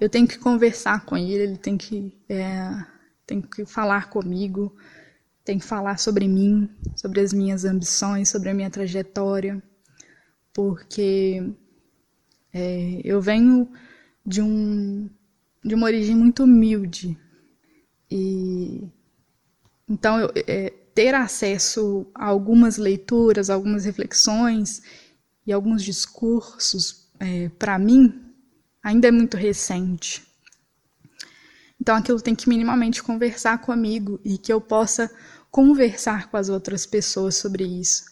Eu 0.01 0.09
tenho 0.09 0.27
que 0.27 0.39
conversar 0.39 1.05
com 1.05 1.17
ele, 1.17 1.43
ele 1.43 1.57
tem 1.59 1.77
que, 1.77 2.17
é, 2.29 2.85
tem 3.27 3.43
que 3.43 3.67
falar 3.67 4.09
comigo, 4.09 4.75
tem 5.45 5.59
que 5.59 5.65
falar 5.65 5.99
sobre 5.99 6.27
mim, 6.27 6.69
sobre 6.97 7.21
as 7.21 7.33
minhas 7.33 7.65
ambições, 7.65 8.31
sobre 8.31 8.49
a 8.49 8.55
minha 8.55 8.71
trajetória, 8.71 9.63
porque 10.53 11.43
é, 12.53 13.01
eu 13.05 13.21
venho 13.21 13.71
de, 14.25 14.41
um, 14.41 15.09
de 15.63 15.75
uma 15.75 15.87
origem 15.87 16.17
muito 16.17 16.45
humilde 16.45 17.19
e 18.11 18.89
então 19.89 20.19
eu, 20.19 20.33
é, 20.47 20.73
ter 20.95 21.15
acesso 21.15 22.07
a 22.15 22.27
algumas 22.27 22.77
leituras, 22.77 23.51
algumas 23.51 23.85
reflexões 23.85 24.83
e 25.47 25.53
alguns 25.53 25.83
discursos 25.83 27.11
é, 27.19 27.49
para 27.51 27.79
mim 27.79 28.21
ainda 28.83 29.09
é 29.09 29.11
muito 29.11 29.37
recente. 29.37 30.23
Então 31.81 31.97
aquilo 31.97 32.21
tem 32.21 32.35
que 32.35 32.49
minimamente 32.49 33.03
conversar 33.03 33.59
comigo 33.59 34.21
e 34.25 34.39
que 34.39 34.53
eu 34.53 34.61
possa 34.61 35.11
conversar 35.51 36.31
com 36.31 36.37
as 36.37 36.49
outras 36.49 36.87
pessoas 36.87 37.37
sobre 37.37 37.65
isso, 37.65 38.05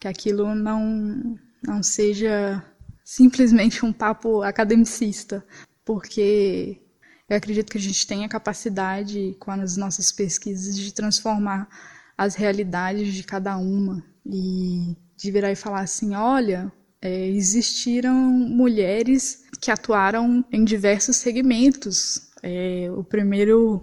que 0.00 0.08
aquilo 0.08 0.54
não 0.54 1.38
não 1.64 1.80
seja 1.80 2.64
simplesmente 3.04 3.84
um 3.84 3.92
papo 3.92 4.42
academicista, 4.42 5.46
porque 5.84 6.80
eu 7.28 7.36
acredito 7.36 7.70
que 7.70 7.78
a 7.78 7.80
gente 7.80 8.06
tem 8.06 8.24
a 8.24 8.28
capacidade 8.28 9.36
com 9.38 9.50
as 9.50 9.76
nossas 9.76 10.10
pesquisas 10.10 10.76
de 10.76 10.92
transformar 10.92 11.68
as 12.16 12.34
realidades 12.34 13.12
de 13.12 13.22
cada 13.22 13.56
uma 13.56 14.02
e 14.26 14.96
de 15.16 15.30
virar 15.30 15.52
e 15.52 15.56
falar 15.56 15.80
assim, 15.80 16.14
olha, 16.14 16.72
é, 17.00 17.28
existiram 17.28 18.14
mulheres 18.14 19.44
que 19.60 19.70
atuaram 19.70 20.44
em 20.52 20.64
diversos 20.64 21.16
segmentos 21.16 22.32
é, 22.42 22.90
o 22.90 23.04
primeiro, 23.04 23.80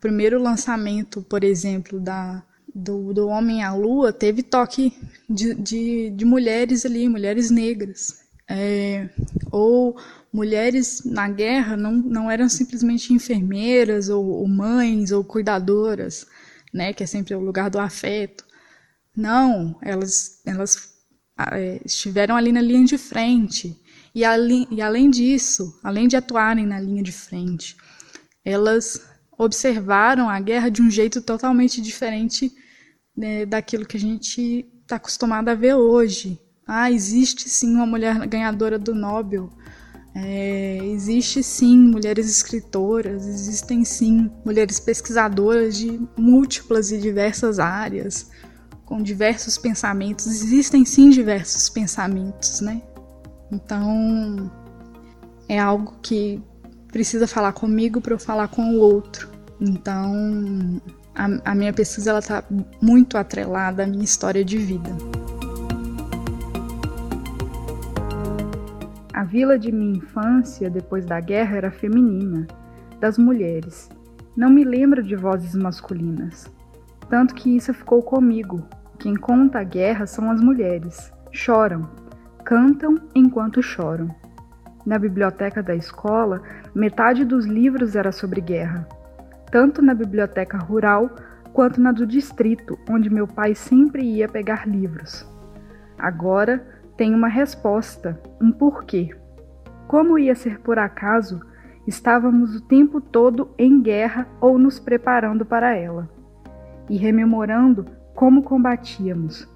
primeiro 0.00 0.42
lançamento, 0.42 1.20
por 1.22 1.44
exemplo, 1.44 2.00
da, 2.00 2.42
do, 2.74 3.12
do 3.12 3.28
Homem 3.28 3.62
à 3.62 3.74
Lua 3.74 4.12
teve 4.12 4.42
toque 4.42 4.92
de, 5.28 5.54
de, 5.54 6.10
de 6.10 6.24
mulheres 6.24 6.86
ali, 6.86 7.08
mulheres 7.08 7.50
negras. 7.50 8.18
É, 8.52 9.08
ou 9.52 9.96
mulheres 10.32 11.02
na 11.04 11.28
guerra 11.28 11.76
não, 11.76 11.92
não 11.92 12.28
eram 12.28 12.48
simplesmente 12.48 13.12
enfermeiras 13.12 14.08
ou, 14.08 14.26
ou, 14.26 14.48
mães 14.48 15.12
ou 15.12 15.22
cuidadoras, 15.22 16.26
né, 16.72 16.92
que 16.92 17.02
é 17.02 17.06
sempre 17.06 17.34
o 17.34 17.40
lugar 17.40 17.70
do 17.70 17.78
afeto. 17.78 18.44
Não, 19.16 19.78
elas, 19.82 20.40
elas 20.46 20.90
é, 21.52 21.80
estiveram 21.84 22.36
ali 22.36 22.52
na 22.52 22.60
linha 22.60 22.84
de 22.84 22.98
frente. 22.98 23.76
E, 24.14 24.24
ali, 24.24 24.66
e 24.70 24.82
além 24.82 25.10
disso, 25.10 25.78
além 25.82 26.08
de 26.08 26.16
atuarem 26.16 26.66
na 26.66 26.80
linha 26.80 27.02
de 27.02 27.12
frente, 27.12 27.76
elas 28.44 29.00
observaram 29.38 30.28
a 30.28 30.38
guerra 30.40 30.68
de 30.68 30.82
um 30.82 30.90
jeito 30.90 31.22
totalmente 31.22 31.80
diferente 31.80 32.52
né, 33.16 33.46
daquilo 33.46 33.86
que 33.86 33.96
a 33.96 34.00
gente 34.00 34.66
está 34.82 34.96
acostumado 34.96 35.48
a 35.48 35.54
ver 35.54 35.74
hoje. 35.74 36.38
Ah, 36.66 36.90
existe 36.90 37.48
sim 37.48 37.74
uma 37.74 37.86
mulher 37.86 38.26
ganhadora 38.26 38.78
do 38.78 38.94
Nobel. 38.94 39.50
É, 40.14 40.78
existe 40.84 41.42
sim 41.42 41.78
mulheres 41.78 42.28
escritoras, 42.28 43.26
existem 43.26 43.84
sim 43.84 44.30
mulheres 44.44 44.80
pesquisadoras 44.80 45.76
de 45.76 46.00
múltiplas 46.16 46.90
e 46.90 46.98
diversas 46.98 47.58
áreas, 47.58 48.30
com 48.84 49.00
diversos 49.02 49.56
pensamentos. 49.56 50.26
Existem 50.26 50.84
sim 50.84 51.10
diversos 51.10 51.68
pensamentos, 51.68 52.60
né? 52.60 52.82
Então 53.52 54.50
é 55.48 55.58
algo 55.58 55.94
que 56.02 56.42
precisa 56.88 57.26
falar 57.26 57.52
comigo 57.52 58.00
para 58.00 58.14
eu 58.14 58.18
falar 58.18 58.48
com 58.48 58.62
o 58.62 58.80
outro. 58.80 59.28
Então 59.60 60.80
a, 61.14 61.52
a 61.52 61.54
minha 61.54 61.72
pesquisa 61.72 62.10
ela 62.10 62.18
está 62.18 62.44
muito 62.82 63.16
atrelada 63.16 63.84
à 63.84 63.86
minha 63.86 64.04
história 64.04 64.44
de 64.44 64.58
vida. 64.58 64.90
A 69.20 69.24
vila 69.24 69.58
de 69.58 69.70
minha 69.70 69.98
infância, 69.98 70.70
depois 70.70 71.04
da 71.04 71.20
guerra, 71.20 71.58
era 71.58 71.70
feminina, 71.70 72.46
das 72.98 73.18
mulheres. 73.18 73.90
Não 74.34 74.48
me 74.48 74.64
lembro 74.64 75.02
de 75.02 75.14
vozes 75.14 75.54
masculinas. 75.54 76.50
Tanto 77.10 77.34
que 77.34 77.54
isso 77.54 77.74
ficou 77.74 78.02
comigo. 78.02 78.66
Quem 78.98 79.14
conta 79.14 79.58
a 79.58 79.62
guerra 79.62 80.06
são 80.06 80.30
as 80.30 80.40
mulheres. 80.40 81.12
Choram, 81.30 81.86
cantam 82.46 82.94
enquanto 83.14 83.62
choram. 83.62 84.08
Na 84.86 84.98
biblioteca 84.98 85.62
da 85.62 85.74
escola, 85.74 86.40
metade 86.74 87.22
dos 87.22 87.44
livros 87.44 87.96
era 87.96 88.12
sobre 88.12 88.40
guerra, 88.40 88.88
tanto 89.52 89.82
na 89.82 89.92
biblioteca 89.92 90.56
rural 90.56 91.10
quanto 91.52 91.78
na 91.78 91.92
do 91.92 92.06
distrito, 92.06 92.78
onde 92.88 93.10
meu 93.10 93.26
pai 93.26 93.54
sempre 93.54 94.02
ia 94.02 94.26
pegar 94.26 94.66
livros. 94.66 95.28
Agora, 95.98 96.79
tem 97.00 97.14
uma 97.14 97.28
resposta, 97.28 98.20
um 98.38 98.52
porquê. 98.52 99.08
Como 99.88 100.18
ia 100.18 100.34
ser 100.34 100.60
por 100.60 100.78
acaso, 100.78 101.40
estávamos 101.86 102.54
o 102.54 102.60
tempo 102.60 103.00
todo 103.00 103.54
em 103.56 103.80
guerra 103.80 104.28
ou 104.38 104.58
nos 104.58 104.78
preparando 104.78 105.46
para 105.46 105.74
ela. 105.74 106.10
E 106.90 106.98
rememorando 106.98 107.86
como 108.14 108.42
combatíamos. 108.42 109.48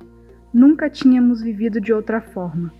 Nunca 0.54 0.88
tínhamos 0.88 1.42
vivido 1.42 1.82
de 1.82 1.92
outra 1.92 2.18
forma. 2.18 2.72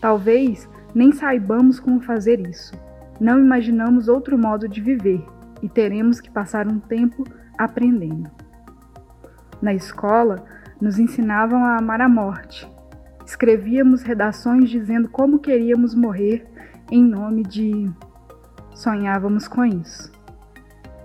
Talvez 0.00 0.70
nem 0.94 1.10
saibamos 1.10 1.80
como 1.80 2.00
fazer 2.00 2.38
isso. 2.46 2.80
Não 3.18 3.40
imaginamos 3.40 4.06
outro 4.06 4.38
modo 4.38 4.68
de 4.68 4.80
viver 4.80 5.20
e 5.60 5.68
teremos 5.68 6.20
que 6.20 6.30
passar 6.30 6.68
um 6.68 6.78
tempo 6.78 7.24
aprendendo. 7.58 8.30
Na 9.60 9.74
escola, 9.74 10.44
nos 10.80 10.96
ensinavam 11.00 11.64
a 11.64 11.76
amar 11.76 12.00
a 12.00 12.08
morte, 12.08 12.71
Escrevíamos 13.24 14.02
redações 14.02 14.68
dizendo 14.68 15.08
como 15.08 15.38
queríamos 15.38 15.94
morrer 15.94 16.46
em 16.90 17.02
nome 17.02 17.42
de. 17.42 17.90
Sonhávamos 18.74 19.46
com 19.46 19.64
isso. 19.64 20.10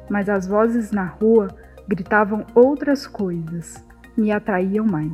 Mas 0.10 0.28
as 0.30 0.48
vozes 0.48 0.92
na 0.92 1.06
rua 1.06 1.50
gritavam 1.88 2.46
outras 2.56 3.06
coisas, 3.06 3.84
me 4.16 4.32
atraíam 4.32 4.86
mais. 4.86 5.14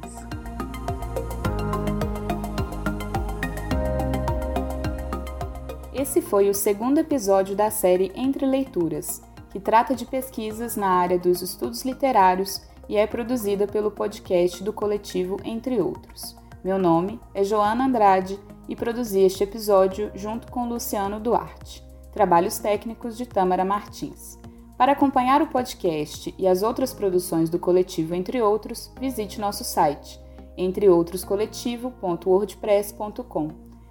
Esse 5.93 6.21
foi 6.21 6.49
o 6.49 6.53
segundo 6.53 6.99
episódio 6.99 7.55
da 7.55 7.69
série 7.69 8.11
Entre 8.15 8.45
Leituras, 8.45 9.21
que 9.51 9.59
trata 9.59 9.95
de 9.95 10.05
pesquisas 10.05 10.75
na 10.75 10.87
área 10.87 11.19
dos 11.19 11.41
estudos 11.41 11.83
literários 11.83 12.61
e 12.89 12.97
é 12.97 13.07
produzida 13.07 13.67
pelo 13.67 13.91
podcast 13.91 14.63
do 14.63 14.73
coletivo 14.73 15.37
Entre 15.43 15.79
Outros. 15.79 16.42
Meu 16.63 16.79
nome 16.79 17.19
é 17.33 17.43
Joana 17.43 17.85
Andrade 17.85 18.39
e 18.69 18.75
produzi 18.75 19.19
este 19.19 19.43
episódio 19.43 20.09
junto 20.15 20.49
com 20.49 20.69
Luciano 20.69 21.19
Duarte. 21.19 21.83
Trabalhos 22.13 22.57
técnicos 22.57 23.17
de 23.17 23.25
Tâmara 23.25 23.65
Martins. 23.65 24.39
Para 24.77 24.93
acompanhar 24.93 25.41
o 25.41 25.47
podcast 25.47 26.33
e 26.37 26.47
as 26.47 26.63
outras 26.63 26.93
produções 26.93 27.49
do 27.49 27.59
coletivo 27.59 28.15
Entre 28.15 28.41
Outros, 28.41 28.89
visite 28.97 29.41
nosso 29.41 29.65
site 29.65 30.17
entreoutroscoletivo.wordpress.com. 30.55 33.49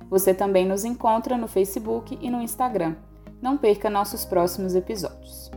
Você 0.09 0.33
também 0.33 0.67
nos 0.67 0.83
encontra 0.83 1.37
no 1.37 1.49
Facebook 1.49 2.19
e 2.23 2.31
no 2.31 2.41
Instagram. 2.41 2.97
Não 3.43 3.59
perca 3.59 3.91
nossos 3.91 4.25
próximos 4.25 4.75
episódios. 4.75 5.51